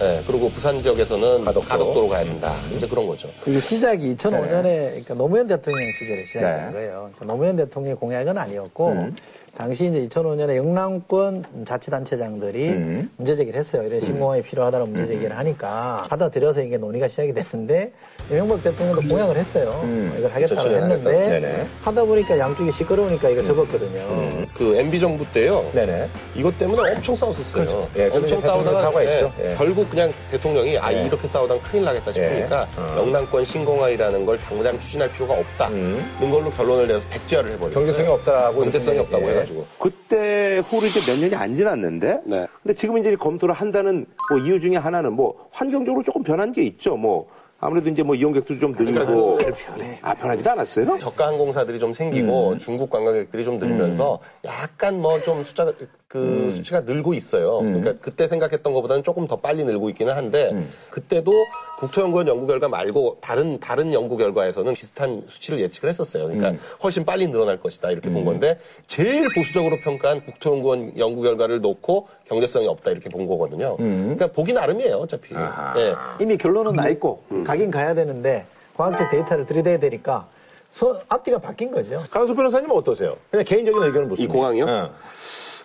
[0.00, 1.68] 예, 그리고 부산 지역에서는 가덕도.
[1.68, 2.00] 가덕도.
[2.02, 2.54] 로 가야 된다.
[2.76, 3.30] 이제 그런 거죠.
[3.46, 6.72] 이 시작이 2005년에 그러니까 노무현 대통령 시절에 시작된 네.
[6.72, 7.10] 거예요.
[7.14, 9.10] 그러니까 노무현 대통령의 공약은 아니었고
[9.56, 13.10] 당시 이제 2005년에 영남권 자치단체장들이 음.
[13.16, 13.84] 문제 제기를 했어요.
[13.84, 17.92] 이런 신공항이 필요하다는 문제 제기를 하니까 받아들여서 이게 논의가 시작이 됐는데
[18.30, 19.80] 이명박 대통령도 공약을 했어요.
[19.84, 20.12] 음.
[20.18, 20.82] 이걸 하겠다고 그렇죠.
[20.82, 21.66] 했는데 네네.
[21.82, 24.46] 하다 보니까 양쪽이 시끄러우니까 이거 접었거든요.
[24.56, 25.64] 그 MB 정부 때요.
[25.72, 26.08] 네네.
[26.34, 27.64] 이것 때문에 엄청 싸웠었어요.
[27.64, 27.88] 그렇죠.
[27.94, 29.32] 예, 그래서 엄청 싸우다가 사과했죠.
[29.40, 29.54] 예, 예.
[29.56, 31.02] 결국 그냥 대통령이 아 예.
[31.04, 32.80] 이렇게 싸우다 큰일 나겠다 싶으니까 예.
[32.80, 32.94] 어.
[32.98, 36.30] 영남권 신공항이라는 걸 당장 추진할 필요가 없다는 음.
[36.30, 37.74] 걸로 결론을 내서 백지화를 해버렸어요.
[37.84, 38.60] 경제성이 없다고.
[38.60, 39.30] 경제성이 없다고 예.
[39.30, 39.66] 해가 지고.
[39.78, 42.22] 그때 후로 이제 몇 년이 안 지났는데.
[42.24, 42.46] 네.
[42.62, 46.96] 근데 지금 이제 검토를 한다는 뭐 이유 중에 하나는 뭐 환경적으로 조금 변한 게 있죠.
[46.96, 47.28] 뭐
[47.64, 49.36] 아무래도 이제 뭐 이용객도 좀 늘고.
[49.36, 50.98] 그러니까 아, 변하지도 않았어요?
[50.98, 52.58] 저가 항공사들이 좀 생기고 음.
[52.58, 55.72] 중국 관광객들이 좀 늘면서 약간 뭐 좀 숫자가
[56.06, 56.50] 그 음.
[56.50, 57.58] 수치가 늘고 있어요.
[57.58, 60.70] 그러니까 그때 생각했던 것보다는 조금 더 빨리 늘고 있기는 한데 음.
[60.90, 61.32] 그때도
[61.78, 66.24] 국토연구원 연구 결과 말고 다른 다른 연구 결과에서는 비슷한 수치를 예측을 했었어요.
[66.24, 66.58] 그러니까 음.
[66.82, 72.66] 훨씬 빨리 늘어날 것이다 이렇게 본 건데 제일 보수적으로 평가한 국토연구원 연구 결과를 놓고 경제성이
[72.68, 73.76] 없다 이렇게 본 거거든요.
[73.76, 75.34] 그러니까 보기 나름이에요 어차피.
[75.34, 75.48] 음.
[75.76, 75.94] 예.
[76.20, 78.46] 이미 결론은 나 있고 가긴 가야 되는데
[78.76, 80.26] 과학적 데이터를 들이대야 되니까
[80.68, 82.02] 서, 앞뒤가 바뀐 거죠.
[82.10, 83.16] 강수 변호사님은 어떠세요?
[83.30, 84.32] 그냥 개인적인 의견을 묻습니다.
[84.32, 84.68] 이 공항이요?
[84.68, 84.90] 예.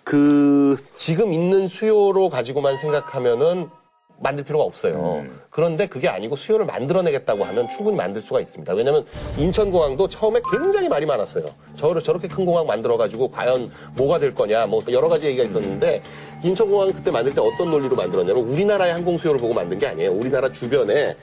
[0.04, 3.68] 그 지금 있는 수요로 가지고만 생각하면은
[4.18, 5.24] 만들 필요가 없어요.
[5.50, 8.72] 그런데 그게 아니고 수요를 만들어내겠다고 하면 충분히 만들 수가 있습니다.
[8.72, 9.04] 왜냐하면
[9.36, 11.44] 인천공항도 처음에 굉장히 말이 많았어요.
[11.74, 16.02] 저를 저렇게 큰 공항 만들어가지고 과연 뭐가 될 거냐, 뭐 여러 가지 얘기가 있었는데
[16.44, 20.12] 인천공항 그때 만들 때 어떤 논리로 만들었냐면 우리나라의 항공 수요를 보고 만든 게 아니에요.
[20.12, 21.16] 우리나라 주변에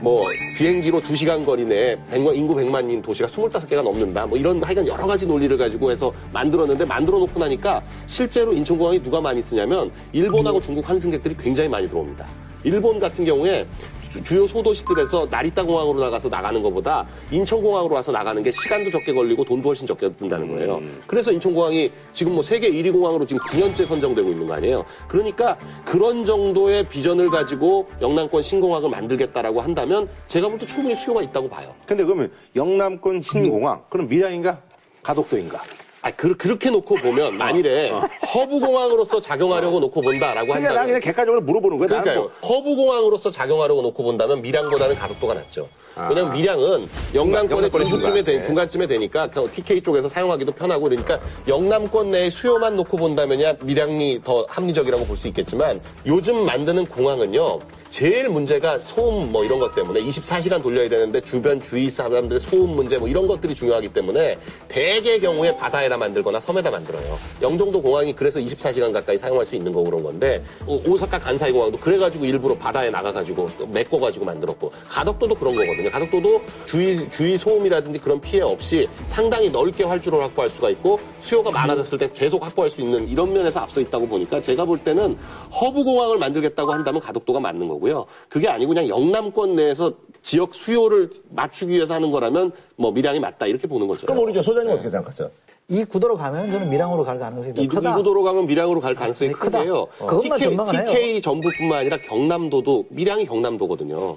[0.00, 0.24] 뭐
[0.58, 4.26] 비행기로 2시간 거리 내에 100만, 인구 100만인 도시가 25개가 넘는다.
[4.26, 9.22] 뭐 이런 하여간 여러 가지 논리를 가지고 해서 만들었는데 만들어 놓고 나니까 실제로 인천공항이 누가
[9.22, 12.49] 많이 쓰냐면 일본하고 중국 환승객들이 굉장히 많이 들어옵니다.
[12.64, 13.66] 일본 같은 경우에
[14.10, 19.44] 주- 주요 소도시들에서 나리타 공항으로 나가서 나가는 것보다 인천공항으로 와서 나가는 게 시간도 적게 걸리고
[19.44, 20.82] 돈도 훨씬 적게 든다는 거예요.
[21.06, 24.84] 그래서 인천공항이 지금 뭐 세계 1위 공항으로 지금 9년째 선정되고 있는 거 아니에요.
[25.06, 31.48] 그러니까 그런 정도의 비전을 가지고 영남권 신공항을 만들겠다라고 한다면 제가 볼 때 충분히 수요가 있다고
[31.48, 31.72] 봐요.
[31.86, 34.58] 근데 그러면 영남권 신공항 그럼 밀양인가
[35.04, 35.60] 가덕도인가?
[36.02, 41.42] 아, 그, 렇게 놓고 보면 만일에 허브공항으로서 작용하려고 놓고 본다라고 그러니까 난 한다면 그냥 객관적으로
[41.42, 41.88] 물어보는 거야.
[41.88, 42.32] 나는 그러니까요.
[42.40, 45.68] 뭐 허브공항으로서 작용하려고 놓고 본다면 밀양보다는 가덕도가 낫죠.
[46.08, 48.24] 왜냐면 밀양은 영남권의 영남권의 중부쯤에 중간.
[48.24, 48.42] 되, 네.
[48.42, 54.44] 중간쯤에 되니까 그 TK 쪽에서 사용하기도 편하고 그러니까 영남권 내의 수요만 놓고 본다면야 밀양이 더
[54.48, 57.58] 합리적이라고 볼 수 있겠지만 요즘 만드는 공항은요.
[57.90, 62.96] 제일 문제가 소음 뭐 이런 것 때문에 24시간 돌려야 되는데 주변 주위 사람들의 소음 문제
[62.98, 64.38] 뭐 이런 것들이 중요하기 때문에
[64.68, 67.18] 대개 경우에 바다에다 만들거나 섬에다 만들어요.
[67.42, 71.78] 영종도 공항이 그래서 24시간 가까이 사용할 수 있는 거 그런 건데 오- 오사카 간사이 공항도
[71.80, 75.89] 그래가지고 일부러 바다에 나가가지고 또 메꿔가지고 만들었고 가덕도도 그런 거거든요.
[75.90, 81.98] 가덕도도 주위 주위 소음이라든지 그런 피해 없이 상당히 넓게 활주로를 확보할 수가 있고 수요가 많아졌을
[81.98, 85.16] 때 계속 확보할 수 있는 이런 면에서 앞서 있다고 보니까 제가 볼 때는
[85.60, 88.06] 허브 공항을 만들겠다고 한다면 가덕도가 맞는 거고요.
[88.28, 93.66] 그게 아니고 그냥 영남권 내에서 지역 수요를 맞추기 위해서 하는 거라면 뭐 밀양이 맞다 이렇게
[93.66, 94.06] 보는 거죠.
[94.06, 95.30] 그럼 우리 저 소장님 어떻게 생각하세요?
[95.68, 97.92] 이 구도로 가면 저는 밀양으로 갈 가능성이 더 이, 크다.
[97.92, 99.58] 이 구도로 가면 밀양으로 갈 가능성이 네, 크다.
[99.58, 99.86] 큰데요.
[100.00, 100.06] 어.
[100.06, 100.84] 그것만 TK, 해요.
[100.88, 104.16] TK 전부뿐만 아니라 경남도도 밀양이 경남도거든요.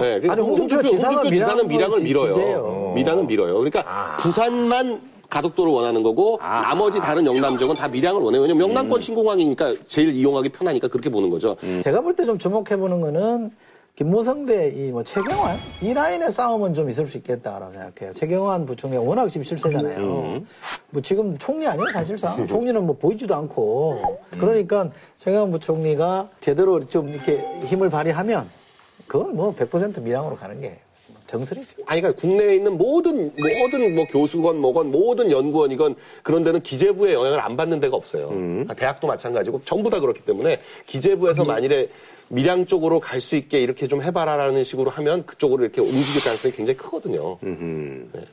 [0.00, 2.26] 네, 그러니까 아니, 홍준표 지사가 지사는 밀양을 밀양을 밀어요.
[2.28, 2.92] 지지해요.
[2.94, 3.54] 밀양은 밀어요.
[3.54, 8.42] 그러니까 부산만 가덕도를 원하는 거고 나머지 다른 영남 지역은 다 밀양을 원해요.
[8.42, 11.56] 왜냐면 영남권 신공항이니까 제일 이용하기 편하니까 그렇게 보는 거죠.
[11.82, 13.50] 제가 볼 때 좀 주목해 보는 거는
[13.94, 18.14] 김무성 대이뭐 최경환 이 라인의 싸움은 좀 있을 수 있겠다라고 생각해요.
[18.14, 20.42] 최경환 부총리가 워낙 지금 실세잖아요.
[20.90, 27.38] 뭐 지금 총리 아니에요 사실상 총리는 뭐 보이지도 않고 그러니까 최경환 부총리가 제대로 좀 이렇게
[27.66, 28.48] 힘을 발휘하면
[29.06, 30.76] 그건 뭐 100% 밀양으로 가는 게
[31.26, 31.82] 정설이죠.
[31.86, 37.40] 아니, 그러니까 국내에 있는 모든, 모든 뭐 교수건 뭐건 모든 연구원이건 그런 데는 기재부의 영향을
[37.40, 38.30] 안 받는 데가 없어요.
[38.68, 41.88] 아, 대학도 마찬가지고 전부 다 그렇기 때문에 기재부에서 만일에
[42.28, 46.76] 밀양 쪽으로 갈 수 있게 이렇게 좀 해봐라라는 식으로 하면 그쪽으로 이렇게 움직일 가능성이 굉장히
[46.76, 47.38] 크거든요.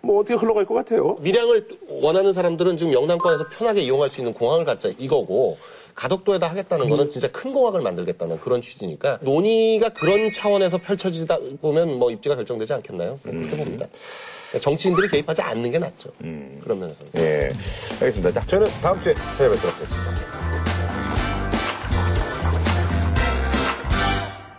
[0.01, 1.17] 뭐 어떻게 흘러갈 것 같아요?
[1.21, 1.67] 밀양을
[2.01, 5.57] 원하는 사람들은 지금 영남권에서 편하게 이용할 수 있는 공항을 갖자 이거고
[5.99, 12.09] 가덕도에다 하겠다는 거는 진짜 큰 공항을 만들겠다는 그런 취지니까 논의가 그런 차원에서 펼쳐지다 보면 뭐
[12.09, 13.19] 입지가 결정되지 않겠나요?
[13.21, 13.85] 그렇게 봅니다.
[14.61, 16.09] 정치인들이 개입하지 않는 게 낫죠.
[16.63, 17.03] 그런 면에서.
[17.17, 17.49] 예,
[17.99, 18.31] 알겠습니다.
[18.31, 20.68] 자, 저는 다음 주에 찾아뵙도록 하겠습니다.